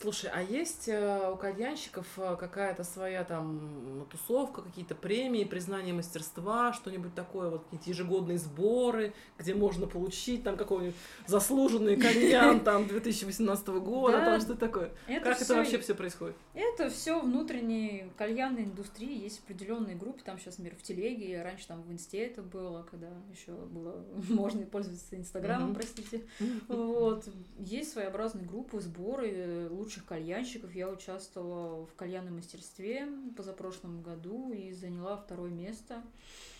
[0.00, 6.72] Слушай, а есть э, у кальянщиков э, какая-то своя там тусовка, какие-то премии, признание мастерства,
[6.72, 13.66] что-нибудь такое, вот какие-то ежегодные сборы, где можно получить там какой-нибудь заслуженный кальян там 2018
[13.68, 14.24] года, Да.
[14.24, 14.92] там что такое?
[15.06, 16.36] Как это вообще все происходит?
[16.54, 21.82] Это все внутренней кальянной индустрии, есть определенные группы, там сейчас, например, в телеге, раньше там
[21.82, 26.24] в инсте это было, когда еще было можно пользоваться инстаграмом, простите.
[26.68, 27.28] Вот.
[27.58, 30.74] Есть своеобразные группы, сборы э, лучших кальянщиков.
[30.74, 36.02] Я участвовала в кальянном мастерстве позапрошлом году и заняла второе место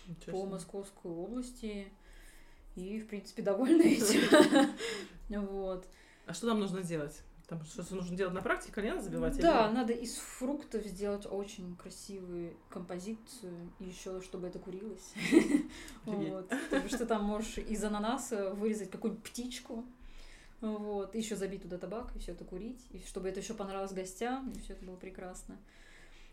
[0.07, 0.51] Ничего по.
[0.51, 1.87] Московской области.
[2.75, 4.71] И, в принципе, довольна этим.
[5.29, 5.87] Вот.
[6.27, 7.23] А что там нужно делать?
[7.49, 9.35] Там что-то нужно делать на практике, кальян забивать?
[9.35, 15.13] или- Да, надо из фруктов сделать очень красивую композицию, и еще чтобы это курилось.
[16.05, 16.49] Вот.
[16.71, 19.85] Потому что там можешь из ананаса вырезать какую-нибудь птичку,
[20.63, 24.51] вот, еще забить туда табак, и все это курить, и чтобы это еще понравилось гостям,
[24.51, 25.59] и все это было прекрасно.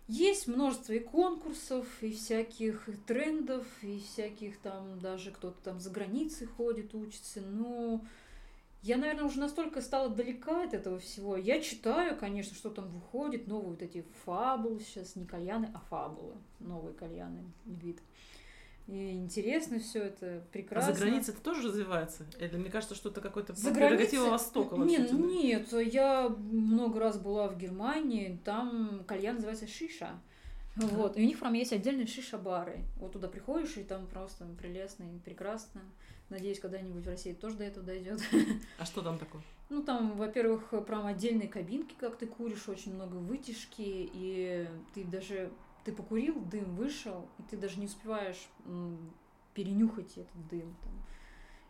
[0.07, 6.47] Есть множество и конкурсов, и всяких трендов, и всяких там, даже кто-то там за границей
[6.47, 8.03] ходит, учится, но
[8.82, 11.36] я, наверное, уже настолько стала далека от этого всего.
[11.36, 16.36] Я читаю, конечно, что там выходит, новые вот эти фабулы сейчас, не кальяны, а фабулы,
[16.59, 17.99] новые кальяны, вид.
[18.91, 20.93] И интересно все это, А прекрасно.
[20.93, 22.25] за границей это тоже развивается?
[22.39, 25.13] Или мне кажется, что это какой-то За прерогатива границей- Востока Не, вообще?
[25.13, 30.19] ну нет, я много раз была в Германии, там кальян называется шиша.
[30.75, 32.79] Вот, и у них прям есть отдельные шиша-бары.
[32.97, 35.81] Вот туда приходишь, и там просто прелестно и прекрасно.
[36.29, 38.21] Надеюсь, когда-нибудь в России тоже до этого дойдет.
[38.79, 39.41] А что там такое?
[39.69, 45.51] Ну, там, во-первых, прям отдельные кабинки, как ты куришь, очень много вытяжки, и ты даже,
[45.84, 48.49] ты покурил, дым вышел, и ты даже не успеваешь
[49.53, 50.75] перенюхать этот дым.
[50.82, 50.91] Там.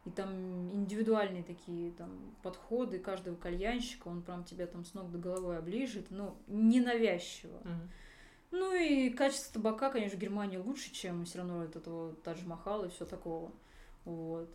[0.06, 2.10] И там индивидуальные такие там
[2.42, 7.60] подходы каждого кальянщика, он прям тебя там с ног до головы оближет, ну, ненавязчиво.
[7.64, 7.90] Мгм.
[8.52, 12.86] Ну и качество табака, конечно, в Германии лучше, чем все равно от этого Тадж Махала
[12.86, 13.52] и все такого.
[14.06, 14.50] Вот.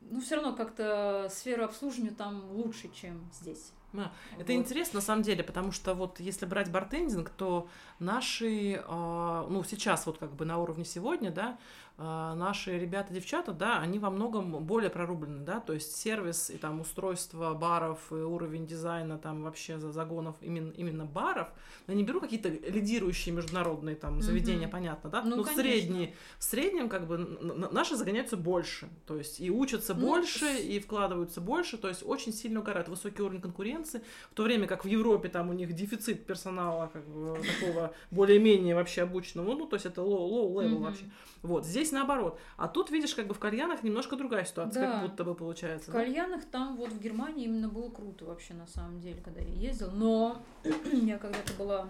[0.00, 3.72] Ну, все равно как-то сфера обслуживания там лучше, чем здесь.
[3.94, 4.58] А, Это Вот.
[4.60, 7.68] интересно на самом деле, потому что вот если брать бартендинг, то
[7.98, 11.58] наши, а, ну сейчас вот как бы на уровне сегодня, да,
[11.98, 16.80] а, наши ребята-девчата, да, они во многом более прорублены, да, то есть сервис и там
[16.80, 21.48] устройство баров, и уровень дизайна там вообще за загонов именно, именно баров,
[21.86, 25.62] я не беру какие-то лидирующие международные там заведения, понятно, да, Ну, но конечно.
[25.62, 30.60] средние, в среднем как бы наши загоняются больше, то есть и учатся Ну, больше, с-
[30.60, 34.84] и вкладываются больше, то есть очень сильно угорают, высокий уровень конкуренции, в то время как
[34.84, 39.74] в Европе там у них дефицит персонала как бы, такого более-менее вообще обученного, ну, то
[39.76, 40.82] есть это low, low Мгм.
[40.82, 41.04] вообще.
[41.42, 42.38] Вот, здесь наоборот.
[42.56, 44.92] А тут, видишь, как бы в кальянах немножко другая ситуация, Да.
[44.92, 45.90] как будто бы получается.
[45.90, 46.00] В да?
[46.00, 49.90] кальянах там вот в Германии именно было круто вообще на самом деле, когда я ездила.
[49.90, 50.42] Но
[50.92, 51.88] я когда-то была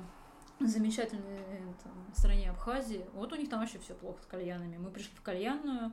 [0.61, 1.41] в замечательной
[1.83, 3.05] там, стране Абхазии.
[3.15, 4.77] Вот у них там вообще все плохо с кальянами.
[4.79, 5.93] Мы пришли в кальянную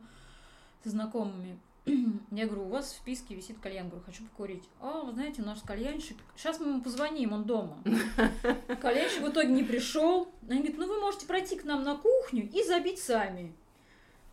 [0.83, 1.59] со знакомыми.
[2.31, 3.89] Я говорю, у вас в списке висит кальян.
[3.89, 4.63] Говорю, хочу покурить.
[4.79, 6.17] А, вы знаете, наш кальянщик...
[6.35, 7.77] Сейчас мы ему позвоним, он дома.
[8.81, 10.31] Кальянщик в итоге не пришел.
[10.47, 13.55] Они говорят, ну вы можете пройти к нам на кухню и забить сами.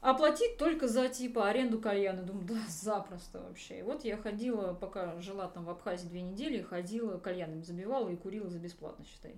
[0.06, 2.22] Оплатить только за, типа, аренду кальяна.
[2.22, 3.80] Думаю, да, запросто вообще.
[3.80, 8.14] И вот я ходила, пока жила там в Абхазии две недели, ходила, кальянами забивала и
[8.14, 9.34] курила за бесплатно, считай.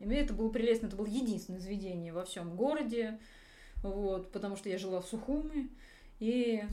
[0.00, 0.88] И мне это было прелестно.
[0.88, 3.20] Это было единственное заведение во всем городе.
[3.84, 5.70] Вот, потому что я жила в Сухуми.
[6.18, 6.64] И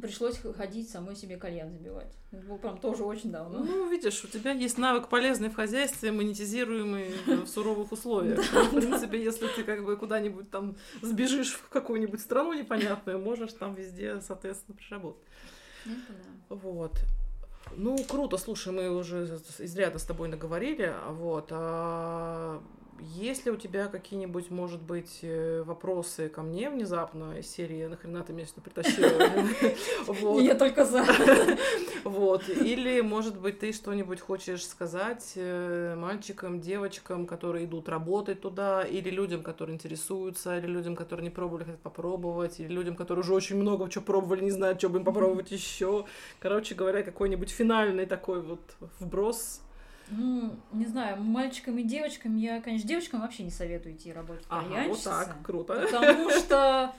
[0.00, 2.12] пришлось ходить самой себе кальян забивать.
[2.32, 3.60] Это было прям тоже очень давно.
[3.60, 8.40] Ну, видишь, у тебя есть навык полезный в хозяйстве, монетизируемый в суровых условиях.
[8.40, 13.74] В принципе, если ты как бы куда-нибудь там сбежишь в какую-нибудь страну непонятную, можешь там
[13.74, 15.22] везде, соответственно, приработать.
[15.84, 15.92] Да.
[16.48, 16.92] Вот.
[17.76, 19.24] Ну, круто, слушай, мы уже
[19.58, 20.94] изрядно с тобой наговорили.
[21.08, 21.48] Вот.
[21.50, 22.62] А
[23.00, 28.22] есть ли у тебя какие-нибудь, может быть, э, вопросы ко мне внезапно из серии «Нахрена
[28.22, 31.04] ты меня сюда притащила?» Я только за.
[32.04, 32.48] Вот.
[32.50, 39.08] Или, может быть, ты что-нибудь хочешь сказать э, мальчикам, девочкам, которые идут работать туда, или
[39.08, 43.56] людям, которые интересуются, или людям, которые не пробовали, хотят попробовать, или людям, которые уже очень
[43.56, 46.04] много чего пробовали, не знают, что бы им попробовать еще.
[46.40, 48.60] Короче говоря, какой-нибудь финальный такой вот
[49.00, 49.62] вброс.
[50.08, 54.84] Ну, не знаю, мальчикам и девочкам я, конечно, девочкам вообще не советую идти работать Ага,
[54.88, 55.80] вот так, круто.
[55.90, 56.94] Потому что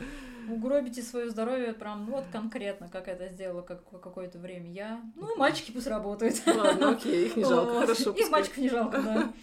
[0.49, 5.01] угробите свое здоровье прям ну, вот конкретно, как это сделала как, какое-то время я.
[5.15, 6.41] Ну, мальчики пусть работают.
[6.45, 7.81] Ладно, окей, их не жалко, Вот.
[7.81, 8.11] хорошо.
[8.11, 9.33] Их мальчиков не жалко, да.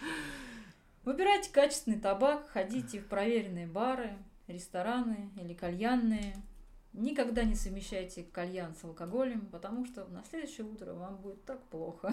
[1.05, 4.17] Выбирайте качественный табак, ходите в проверенные бары,
[4.47, 6.35] рестораны или кальянные.
[6.93, 12.13] Никогда не совмещайте кальян с алкоголем, потому что на следующее утро вам будет так плохо.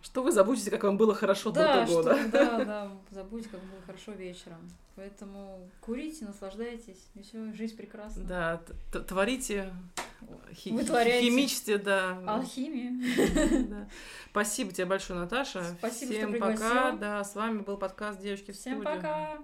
[0.00, 2.18] Что вы забудете, как вам было хорошо до Да, что, года.
[2.32, 4.70] да, да, забудьте, как было хорошо вечером.
[4.94, 8.24] Поэтому курите, наслаждайтесь, и все, жизнь прекрасна.
[8.24, 8.62] Да,
[9.06, 9.72] творите,
[10.52, 10.70] хи-
[11.20, 12.18] химичьте, да.
[12.26, 12.92] Алхимия.
[13.68, 13.88] Да.
[14.30, 15.64] Спасибо тебе большое, Наташа.
[15.78, 16.68] Спасибо, что Всем пригласила.
[16.68, 16.92] пока.
[16.92, 18.96] Да, с вами был подкаст Девочки в Всем студии.
[18.96, 19.38] пока!